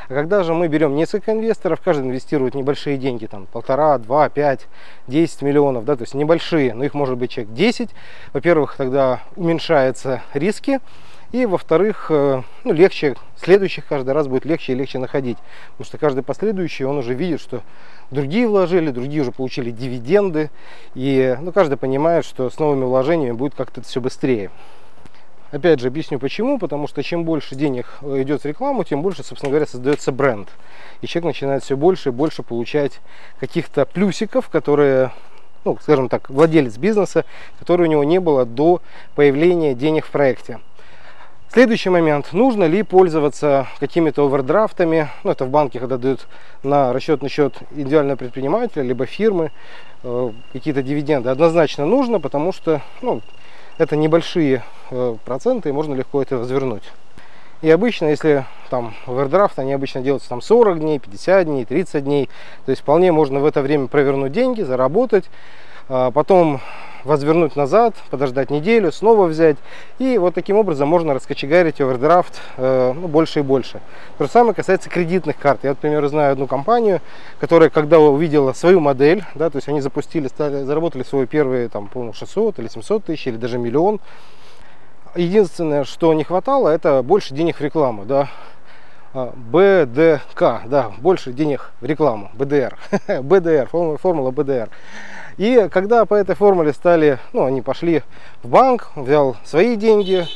А 0.09 0.13
когда 0.13 0.43
же 0.43 0.53
мы 0.53 0.67
берем 0.67 0.95
несколько 0.95 1.31
инвесторов, 1.31 1.79
каждый 1.81 2.07
инвестирует 2.07 2.55
небольшие 2.55 2.97
деньги, 2.97 3.25
там 3.25 3.45
полтора, 3.45 3.97
два, 3.99 4.27
пять, 4.27 4.67
десять 5.07 5.41
миллионов, 5.41 5.85
да, 5.85 5.95
то 5.95 6.03
есть 6.03 6.15
небольшие, 6.15 6.73
но 6.73 6.83
их 6.83 6.93
может 6.93 7.17
быть 7.17 7.31
человек 7.31 7.53
10. 7.53 7.89
Во-первых, 8.33 8.75
тогда 8.75 9.21
уменьшаются 9.35 10.23
риски, 10.33 10.79
и 11.31 11.45
во-вторых, 11.45 12.07
э, 12.09 12.41
ну, 12.63 12.73
легче, 12.73 13.15
следующих 13.35 13.85
каждый 13.85 14.11
раз 14.11 14.27
будет 14.27 14.45
легче 14.45 14.73
и 14.73 14.75
легче 14.75 14.97
находить. 14.97 15.37
Потому 15.71 15.85
что 15.85 15.97
каждый 15.99 16.23
последующий, 16.23 16.85
он 16.85 16.97
уже 16.97 17.13
видит, 17.13 17.39
что 17.39 17.61
другие 18.09 18.47
вложили, 18.47 18.89
другие 18.89 19.21
уже 19.21 19.31
получили 19.31 19.69
дивиденды. 19.69 20.49
И 20.95 21.37
ну, 21.39 21.51
каждый 21.51 21.77
понимает, 21.77 22.25
что 22.25 22.49
с 22.49 22.57
новыми 22.57 22.85
вложениями 22.85 23.33
будет 23.33 23.53
как-то 23.53 23.81
все 23.83 24.01
быстрее. 24.01 24.49
Опять 25.51 25.79
же, 25.79 25.87
объясню 25.87 26.17
почему. 26.17 26.57
Потому 26.57 26.87
что 26.87 27.03
чем 27.03 27.25
больше 27.25 27.53
денег 27.53 27.85
э, 28.01 28.23
идет 28.23 28.41
в 28.41 28.45
рекламу, 28.45 28.83
тем 28.83 29.03
больше, 29.03 29.23
собственно 29.23 29.51
говоря, 29.51 29.67
создается 29.67 30.11
бренд. 30.11 30.49
И 31.01 31.07
человек 31.07 31.35
начинает 31.35 31.63
все 31.63 31.77
больше 31.77 32.09
и 32.09 32.11
больше 32.11 32.41
получать 32.41 32.99
каких-то 33.39 33.85
плюсиков, 33.85 34.49
которые 34.49 35.11
ну, 35.65 35.77
скажем 35.81 36.09
так, 36.09 36.29
владелец 36.29 36.77
бизнеса, 36.77 37.25
который 37.59 37.87
у 37.87 37.89
него 37.89 38.03
не 38.03 38.19
было 38.19 38.45
до 38.45 38.81
появления 39.15 39.75
денег 39.75 40.05
в 40.05 40.09
проекте. 40.09 40.59
Следующий 41.51 41.89
момент. 41.89 42.31
Нужно 42.31 42.65
ли 42.65 42.83
пользоваться 42.83 43.65
какими-то 43.79 44.23
овердрафтами? 44.23 45.09
Ну, 45.23 45.31
это 45.31 45.45
в 45.45 45.49
банке, 45.49 45.79
когда 45.79 45.97
дают 45.97 46.27
на 46.61 46.93
расчетный 46.93 47.27
счет 47.27 47.55
индивидуального 47.71 48.17
предпринимателя, 48.17 48.83
либо 48.83 49.07
фирмы 49.07 49.51
э, 50.03 50.31
какие-то 50.53 50.83
дивиденды. 50.83 51.29
Однозначно 51.29 51.87
нужно, 51.87 52.19
потому 52.19 52.53
что 52.53 52.81
ну, 53.01 53.21
это 53.79 53.95
небольшие 53.95 54.63
э, 54.91 55.15
проценты, 55.25 55.69
и 55.69 55.71
можно 55.71 55.95
легко 55.95 56.21
это 56.21 56.37
развернуть. 56.37 56.83
И 57.63 57.71
обычно, 57.71 58.05
если 58.05 58.45
там 58.69 58.93
овердрафт, 59.07 59.57
они 59.57 59.73
обычно 59.73 60.01
делаются 60.01 60.29
там 60.29 60.43
40 60.43 60.79
дней, 60.79 60.99
50 60.99 61.45
дней, 61.45 61.65
30 61.65 62.03
дней. 62.03 62.29
То 62.67 62.69
есть 62.69 62.83
вполне 62.83 63.11
можно 63.11 63.39
в 63.39 63.45
это 63.45 63.63
время 63.63 63.87
провернуть 63.87 64.33
деньги, 64.33 64.61
заработать. 64.61 65.25
А 65.87 66.11
потом 66.11 66.61
возвернуть 67.03 67.55
назад, 67.55 67.95
подождать 68.09 68.49
неделю, 68.49 68.91
снова 68.91 69.25
взять. 69.25 69.57
И 69.99 70.17
вот 70.17 70.33
таким 70.33 70.57
образом 70.57 70.87
можно 70.87 71.13
раскочегарить 71.13 71.81
овердрафт 71.81 72.39
э, 72.57 72.93
ну, 72.93 73.07
больше 73.07 73.39
и 73.39 73.41
больше. 73.41 73.81
То 74.17 74.25
же 74.25 74.29
самое 74.29 74.53
касается 74.53 74.89
кредитных 74.89 75.37
карт. 75.37 75.59
Я, 75.63 75.71
например, 75.71 76.07
знаю 76.07 76.33
одну 76.33 76.47
компанию, 76.47 77.01
которая, 77.39 77.69
когда 77.69 77.99
увидела 77.99 78.53
свою 78.53 78.79
модель, 78.79 79.23
да, 79.35 79.49
то 79.49 79.57
есть 79.57 79.67
они 79.67 79.81
запустили, 79.81 80.27
стали, 80.27 80.63
заработали 80.63 81.03
свой 81.03 81.27
первый, 81.27 81.69
там, 81.69 81.87
по 81.87 82.13
600 82.13 82.59
или 82.59 82.67
700 82.67 83.05
тысяч, 83.05 83.27
или 83.27 83.37
даже 83.37 83.57
миллион. 83.57 83.99
Единственное, 85.15 85.85
что 85.85 86.13
не 86.13 86.23
хватало, 86.23 86.69
это 86.69 87.01
больше 87.01 87.33
денег 87.33 87.57
в 87.57 87.61
рекламу, 87.61 88.05
да. 88.05 88.29
А, 89.11 89.33
БДК, 89.35 90.67
да, 90.67 90.91
больше 90.99 91.33
денег 91.33 91.71
в 91.81 91.85
рекламу, 91.85 92.29
БДР, 92.35 92.77
БДР, 93.23 93.67
формула 93.67 94.29
БДР. 94.29 94.69
И 95.37 95.67
когда 95.71 96.05
по 96.05 96.13
этой 96.13 96.35
формуле 96.35 96.73
стали, 96.73 97.17
ну, 97.33 97.45
они 97.45 97.63
пошли 97.63 98.03
в 98.43 98.49
банк, 98.49 98.91
взял 98.95 99.35
свои 99.43 99.77
деньги, 99.77 100.27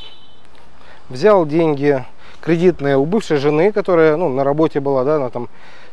взял 1.09 1.45
деньги 1.45 2.03
кредитные 2.41 2.97
у 2.97 3.05
бывшей 3.05 3.38
жены, 3.38 3.71
которая, 3.71 4.17
ну, 4.17 4.29
на 4.29 4.43
работе 4.43 4.79
была, 4.79 5.03
да, 5.03 5.17
она 5.17 5.29
там 5.29 5.49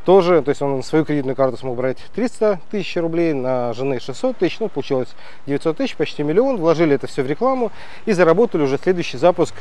тоже, 0.06 0.40
то 0.40 0.48
есть 0.48 0.62
он 0.62 0.82
свою 0.82 1.04
кредитную 1.04 1.36
карту 1.36 1.58
смог 1.58 1.76
брать 1.76 1.98
300 2.14 2.60
тысяч 2.70 2.96
рублей, 2.96 3.34
на 3.34 3.74
жены 3.74 4.00
600 4.00 4.38
тысяч, 4.38 4.58
ну, 4.58 4.70
получилось 4.70 5.10
900 5.46 5.76
тысяч, 5.76 5.96
почти 5.96 6.22
миллион, 6.22 6.56
вложили 6.56 6.94
это 6.94 7.06
все 7.06 7.22
в 7.22 7.26
рекламу 7.26 7.72
и 8.06 8.12
заработали 8.12 8.62
уже 8.62 8.78
следующий 8.78 9.18
запуск 9.18 9.54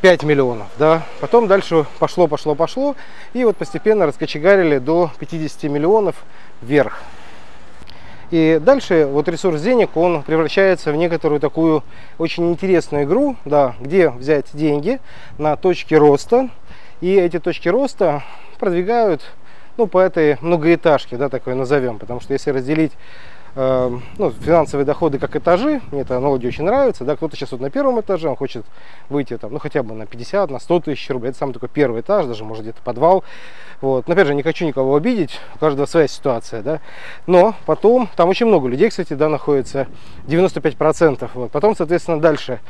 5 0.00 0.24
э, 0.24 0.26
миллионов, 0.26 0.66
да. 0.76 1.02
Потом 1.20 1.46
дальше 1.46 1.86
пошло, 2.00 2.26
пошло, 2.26 2.56
пошло, 2.56 2.96
и 3.32 3.44
вот 3.44 3.56
постепенно 3.56 4.06
раскочегарили 4.06 4.78
до 4.78 5.12
50 5.20 5.70
миллионов 5.70 6.16
вверх. 6.60 7.00
И 8.30 8.60
дальше 8.60 9.06
вот 9.06 9.28
ресурс 9.28 9.62
денег, 9.62 9.96
он 9.96 10.22
превращается 10.22 10.92
в 10.92 10.96
некоторую 10.96 11.40
такую 11.40 11.84
очень 12.18 12.50
интересную 12.50 13.04
игру, 13.04 13.36
да, 13.44 13.76
где 13.80 14.10
взять 14.10 14.46
деньги 14.52 15.00
на 15.38 15.56
точки 15.56 15.94
роста. 15.94 16.50
И 17.00 17.14
эти 17.14 17.38
точки 17.38 17.68
роста 17.68 18.24
продвигают 18.58 19.22
ну, 19.76 19.86
по 19.86 20.00
этой 20.00 20.36
многоэтажке, 20.40 21.16
да, 21.16 21.28
такой 21.28 21.54
назовем. 21.54 21.98
Потому 21.98 22.20
что 22.20 22.32
если 22.32 22.50
разделить 22.50 22.92
ну, 23.54 24.30
финансовые 24.40 24.84
доходы 24.84 25.18
как 25.18 25.34
этажи, 25.36 25.80
мне 25.90 26.02
эта 26.02 26.16
аналогия 26.16 26.48
очень 26.48 26.64
нравится, 26.64 27.04
да, 27.04 27.16
кто-то 27.16 27.36
сейчас 27.36 27.52
вот 27.52 27.60
на 27.60 27.70
первом 27.70 28.00
этаже, 28.00 28.28
он 28.28 28.36
хочет 28.36 28.64
выйти 29.08 29.36
там, 29.36 29.52
ну, 29.52 29.58
хотя 29.58 29.82
бы 29.82 29.94
на 29.94 30.06
50, 30.06 30.50
на 30.50 30.58
100 30.58 30.80
тысяч 30.80 31.08
рублей, 31.10 31.30
это 31.30 31.38
самый 31.38 31.52
такой 31.52 31.68
первый 31.68 32.02
этаж, 32.02 32.26
даже 32.26 32.44
может 32.44 32.62
где-то 32.62 32.82
подвал, 32.82 33.24
вот, 33.80 34.06
но 34.06 34.12
опять 34.12 34.26
же, 34.26 34.34
не 34.34 34.42
хочу 34.42 34.66
никого 34.66 34.96
обидеть, 34.96 35.40
у 35.54 35.58
каждого 35.58 35.86
своя 35.86 36.08
ситуация, 36.08 36.62
да, 36.62 36.80
но 37.26 37.54
потом, 37.66 38.08
там 38.16 38.28
очень 38.28 38.46
много 38.46 38.68
людей, 38.68 38.90
кстати, 38.90 39.14
да, 39.14 39.28
находится, 39.28 39.86
95%, 40.26 41.30
вот, 41.34 41.50
потом, 41.50 41.74
соответственно, 41.76 42.20
дальше 42.20 42.60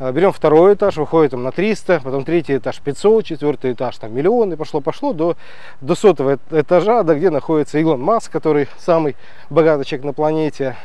берем 0.00 0.32
второй 0.32 0.74
этаж, 0.74 0.96
выходит 0.96 1.32
там 1.32 1.42
на 1.42 1.52
300, 1.52 2.00
потом 2.02 2.24
третий 2.24 2.56
этаж 2.56 2.80
500, 2.80 3.24
четвертый 3.24 3.72
этаж 3.72 3.96
там 3.98 4.14
миллион, 4.14 4.52
и 4.52 4.56
пошло-пошло 4.56 5.12
до, 5.12 5.36
до 5.80 5.94
сотого 5.94 6.38
этажа, 6.50 7.02
да, 7.02 7.14
где 7.14 7.30
находится 7.30 7.78
Илон 7.78 8.00
Маск, 8.00 8.30
который 8.30 8.68
самый 8.78 9.16
богатый 9.50 9.84
человек 9.84 10.06
на 10.06 10.12
планете, 10.12 10.76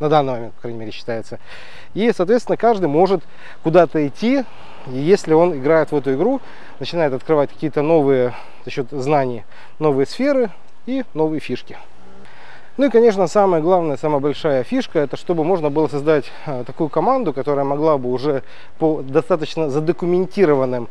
на 0.00 0.08
данный 0.08 0.32
момент, 0.32 0.54
по 0.54 0.62
крайней 0.62 0.78
мере, 0.78 0.92
считается. 0.92 1.38
И, 1.94 2.10
соответственно, 2.12 2.56
каждый 2.56 2.86
может 2.86 3.22
куда-то 3.62 4.06
идти, 4.06 4.44
и 4.86 4.98
если 4.98 5.34
он 5.34 5.54
играет 5.54 5.92
в 5.92 5.96
эту 5.96 6.14
игру, 6.14 6.40
начинает 6.80 7.12
открывать 7.12 7.50
какие-то 7.50 7.82
новые, 7.82 8.34
за 8.64 8.70
счет 8.70 8.86
знаний, 8.90 9.44
новые 9.78 10.06
сферы 10.06 10.50
и 10.86 11.04
новые 11.14 11.40
фишки. 11.40 11.78
Ну 12.76 12.86
и, 12.86 12.90
конечно, 12.90 13.28
самая 13.28 13.60
главная, 13.60 13.96
самая 13.96 14.18
большая 14.18 14.64
фишка, 14.64 14.98
это 14.98 15.16
чтобы 15.16 15.44
можно 15.44 15.70
было 15.70 15.86
создать 15.86 16.24
э, 16.44 16.64
такую 16.66 16.88
команду, 16.88 17.32
которая 17.32 17.64
могла 17.64 17.98
бы 17.98 18.10
уже 18.10 18.42
по 18.80 19.00
достаточно 19.00 19.70
задокументированным 19.70 20.88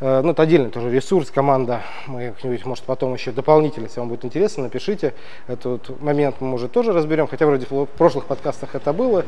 ну, 0.00 0.30
это 0.30 0.42
отдельный 0.42 0.70
тоже 0.70 0.90
ресурс, 0.90 1.30
команда. 1.30 1.82
Мы 2.06 2.28
как-нибудь, 2.30 2.64
может, 2.64 2.84
потом 2.84 3.14
еще 3.14 3.32
дополнительно, 3.32 3.86
если 3.86 3.98
вам 3.98 4.08
будет 4.08 4.24
интересно, 4.24 4.64
напишите. 4.64 5.12
Этот 5.48 6.00
момент 6.00 6.36
мы, 6.40 6.48
может, 6.48 6.70
тоже 6.70 6.92
разберем, 6.92 7.26
хотя 7.26 7.46
вроде 7.46 7.66
в 7.68 7.86
прошлых 7.86 8.26
подкастах 8.26 8.74
это 8.74 8.92
было. 8.92 9.24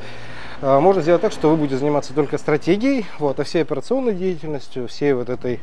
Э, 0.62 0.78
можно 0.78 1.02
сделать 1.02 1.22
так, 1.22 1.32
что 1.32 1.50
вы 1.50 1.56
будете 1.56 1.78
заниматься 1.78 2.14
только 2.14 2.38
стратегией, 2.38 3.06
вот, 3.18 3.40
а 3.40 3.44
всей 3.44 3.62
операционной 3.62 4.14
деятельностью, 4.14 4.88
всей 4.88 5.12
вот 5.14 5.28
этой 5.28 5.60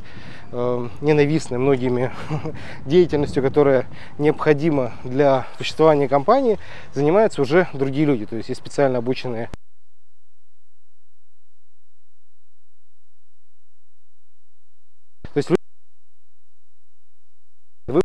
э, 0.52 0.88
ненавистной 1.02 1.58
многими 1.58 2.12
деятельностью, 2.86 3.43
которая 3.43 3.86
необходима 4.17 4.93
для 5.04 5.48
существования 5.58 6.08
компании, 6.08 6.58
занимаются 6.93 7.41
уже 7.41 7.67
другие 7.74 8.06
люди. 8.06 8.26
То 8.26 8.36
есть 8.36 8.50
есть 8.50 8.60
специально 8.60 8.98
обученные 8.98 9.50
То 15.38 15.39
есть 15.39 15.50
вы 17.86 18.02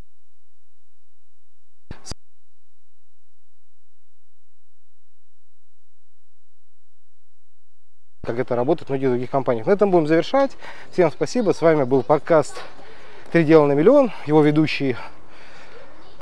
как 8.23 8.38
это 8.38 8.55
работает 8.55 8.88
в 8.88 8.90
многих 8.90 9.09
других 9.09 9.31
компаниях. 9.31 9.66
На 9.66 9.71
этом 9.71 9.90
будем 9.90 10.07
завершать. 10.07 10.51
Всем 10.90 11.11
спасибо. 11.11 11.53
С 11.53 11.62
вами 11.62 11.85
был 11.85 12.03
подкаст 12.03 12.61
«Три 13.31 13.45
дела 13.45 13.66
на 13.66 13.73
миллион». 13.73 14.12
Его 14.27 14.42
ведущий 14.42 14.99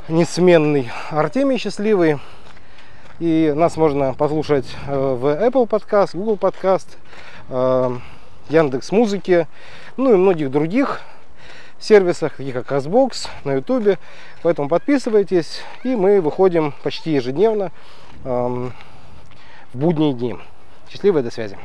несменный 0.07 0.91
Артемий 1.09 1.57
Счастливый. 1.57 2.19
И 3.19 3.51
нас 3.53 3.75
можно 3.75 4.13
послушать 4.13 4.77
э, 4.87 4.95
в 4.95 5.25
Apple 5.25 5.67
Podcast, 5.67 6.11
Google 6.13 6.37
Podcast, 6.37 6.87
э, 7.49 7.97
Яндекс 8.51 8.91
Музыки, 8.91 9.47
ну 9.97 10.13
и 10.13 10.17
многих 10.17 10.51
других 10.51 11.01
сервисах, 11.79 12.35
таких 12.35 12.53
как 12.53 12.67
Казбокс, 12.67 13.27
на 13.43 13.53
Ютубе. 13.53 13.97
Поэтому 14.43 14.69
подписывайтесь, 14.69 15.61
и 15.83 15.95
мы 15.95 16.21
выходим 16.21 16.73
почти 16.83 17.13
ежедневно 17.13 17.71
эм, 18.23 18.73
в 19.73 19.77
будние 19.77 20.13
дни. 20.13 20.37
Счастливо, 20.89 21.21
до 21.21 21.31
связи. 21.31 21.57